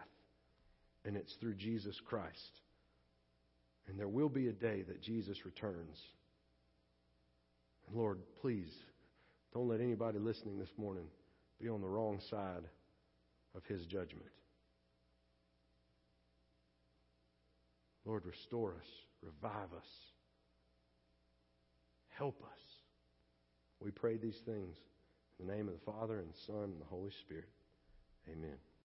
and 1.06 1.16
it's 1.16 1.32
through 1.40 1.54
Jesus 1.54 1.98
Christ. 2.06 2.60
And 3.88 3.98
there 3.98 4.08
will 4.08 4.28
be 4.28 4.48
a 4.48 4.52
day 4.52 4.82
that 4.82 5.02
Jesus 5.02 5.44
returns. 5.44 5.98
And 7.86 7.96
Lord, 7.96 8.20
please 8.40 8.72
don't 9.54 9.68
let 9.68 9.80
anybody 9.80 10.18
listening 10.18 10.58
this 10.58 10.72
morning 10.76 11.06
be 11.60 11.68
on 11.68 11.80
the 11.80 11.88
wrong 11.88 12.20
side 12.30 12.64
of 13.56 13.64
his 13.64 13.84
judgment. 13.86 14.28
Lord, 18.04 18.24
restore 18.24 18.74
us, 18.74 18.88
revive 19.22 19.72
us, 19.76 19.88
help 22.16 22.40
us. 22.42 22.58
We 23.80 23.90
pray 23.90 24.16
these 24.16 24.38
things 24.44 24.76
in 25.38 25.46
the 25.46 25.54
name 25.54 25.68
of 25.68 25.74
the 25.74 25.92
Father 25.92 26.18
and 26.18 26.28
the 26.28 26.38
Son 26.46 26.64
and 26.64 26.80
the 26.80 26.86
Holy 26.86 27.12
Spirit. 27.22 27.48
Amen. 28.30 28.67